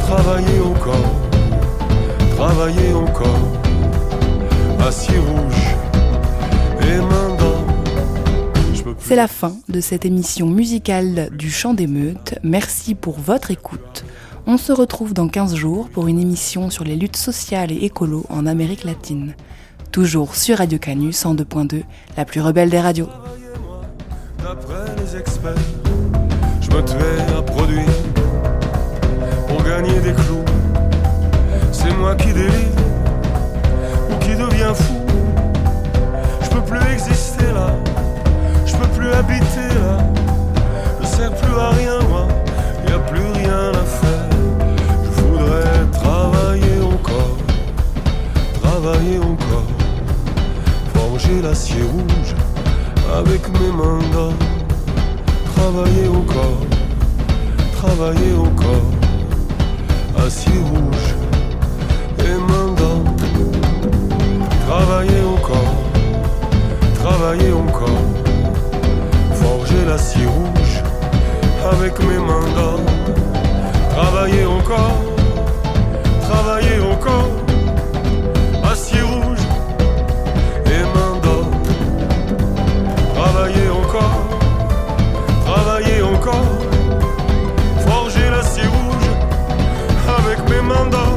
travailler 0.07 0.61
encore 0.61 1.21
travailler 2.41 2.95
encore. 2.95 3.43
Acier 4.89 5.19
rouge 5.19 5.77
et 6.81 6.97
main 6.97 7.29
d'or. 7.29 7.30
C'est 9.11 9.17
la 9.17 9.27
fin 9.27 9.57
de 9.69 9.81
cette 9.81 10.05
émission 10.05 10.47
musicale 10.47 11.31
du 11.33 11.51
Chant 11.51 11.75
des. 11.75 12.39
Merci 12.45 12.95
pour 12.95 13.19
votre 13.19 13.51
écoute. 13.51 14.05
On 14.47 14.57
se 14.57 14.71
retrouve 14.71 15.15
dans 15.15 15.27
15 15.27 15.57
jours 15.57 15.89
pour 15.89 16.07
une 16.07 16.21
émission 16.21 16.71
sur 16.71 16.85
les 16.85 16.95
luttes 16.95 17.17
sociales 17.17 17.73
et 17.73 17.85
écolo 17.85 18.25
en 18.29 18.47
Amérique 18.47 18.85
latine. 18.85 19.35
Toujours 19.91 20.37
sur 20.37 20.59
Radio 20.59 20.79
Canu 20.79 21.11
102.2, 21.11 21.83
la 22.17 22.25
plus 22.25 22.41
rebelle 22.41 22.71
des 22.71 22.79
radios. 22.79 23.09
L'acier 51.43 51.83
rouge 51.83 52.35
avec 53.17 53.43
mes 53.61 53.71
mains 53.71 54.03
d'or. 54.13 54.33
Travailler 55.55 56.09
encore, 56.09 56.61
travailler 57.77 58.35
encore, 58.35 58.91
acier 60.27 60.61
rouge 60.71 61.09
et 62.19 62.37
mains 62.51 62.73
d'or. 62.79 63.03
Travailler 64.67 65.23
encore, 65.37 65.75
travailler 66.95 67.53
encore, 67.53 68.05
forger 69.35 69.85
l'acier 69.87 70.27
rouge 70.27 70.75
avec 71.73 71.99
mes 72.01 72.19
mains 72.19 72.51
d'or. 72.57 72.81
Travailler 73.91 74.47
encore, 74.47 75.01
travailler 76.21 76.81
encore, 76.81 77.31
acier 77.41 77.50
encore, 86.31 87.87
forger 87.87 88.31
l'acier 88.31 88.67
rouge 88.67 89.11
avec 90.19 90.39
mes 90.49 90.63
mains. 90.63 91.10